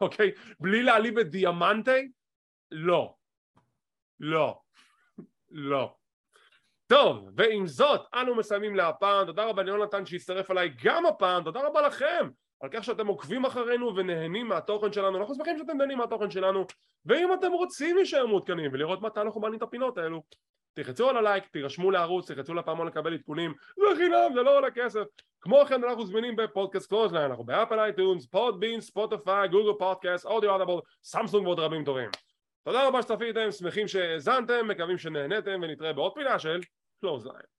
אוקיי? 0.00 0.30
בלי 0.60 0.82
להעליב 0.82 1.18
את 1.18 1.30
דיאמנטי? 1.30 2.08
לא. 2.70 3.14
לא. 4.20 4.60
לא. 5.50 5.94
טוב, 6.86 7.30
ועם 7.36 7.66
זאת, 7.66 8.00
אנו 8.14 8.34
מסיימים 8.34 8.76
להפעם, 8.76 9.26
תודה 9.26 9.44
רבה 9.44 9.62
ליונתן 9.62 10.06
שהצטרף 10.06 10.50
אליי 10.50 10.70
גם 10.84 11.06
הפעם, 11.06 11.44
תודה 11.44 11.66
רבה 11.66 11.82
לכם 11.82 12.28
על 12.60 12.68
כך 12.72 12.84
שאתם 12.84 13.06
עוקבים 13.06 13.44
אחרינו 13.44 13.96
ונהנים 13.96 14.48
מהתוכן 14.48 14.92
שלנו, 14.92 15.18
אנחנו 15.18 15.34
שמחים 15.34 15.58
שאתם 15.58 15.76
נהנים 15.76 15.98
מהתוכן 15.98 16.30
שלנו, 16.30 16.66
ואם 17.06 17.34
אתם 17.34 17.52
רוצים 17.52 17.96
להישאר 17.96 18.26
מעודכנים 18.26 18.70
ולראות 18.72 19.02
מתי 19.02 19.20
אנחנו 19.20 19.40
מעלים 19.40 19.58
את 19.58 19.62
הפינות 19.62 19.98
האלו, 19.98 20.22
תחצו 20.74 21.10
על 21.10 21.16
הלייק, 21.16 21.46
תירשמו 21.46 21.90
לערוץ, 21.90 22.30
תחצו 22.30 22.54
לפעמון 22.54 22.86
לקבל 22.86 23.14
עדכונים, 23.14 23.54
זה 23.76 23.96
חינם, 23.96 24.34
זה 24.34 24.42
לא 24.42 24.56
עולה 24.56 24.70
כסף. 24.70 25.04
כמו 25.40 25.64
כן 25.68 25.84
אנחנו 25.84 26.06
זמינים 26.06 26.36
בפודקאסט 26.36 26.88
קלוזליין, 26.88 27.30
אנחנו 27.30 27.44
באפל 27.44 27.78
אייטיונס, 27.78 28.26
פודבין, 28.26 28.80
ספוטיפיי, 28.80 29.48
גוגל 29.48 29.78
פודקאסט, 29.78 30.26
אודיבל, 30.26 30.80
סמסונג 31.02 31.46
ועוד 31.46 31.58
רבים 31.58 31.84
טובים. 31.84 32.10
תודה 32.64 32.88
רבה 32.88 33.02
שצפיתם, 33.02 33.50
שמחים 33.50 33.88
שהאזנתם, 33.88 34.68
מקווים 34.68 34.98
שנהנתם 34.98 35.60
ונתראה 35.62 35.92
בעוד 35.92 36.12
פינה 36.14 36.38
של 36.38 36.60
קלוזליין. 37.00 37.48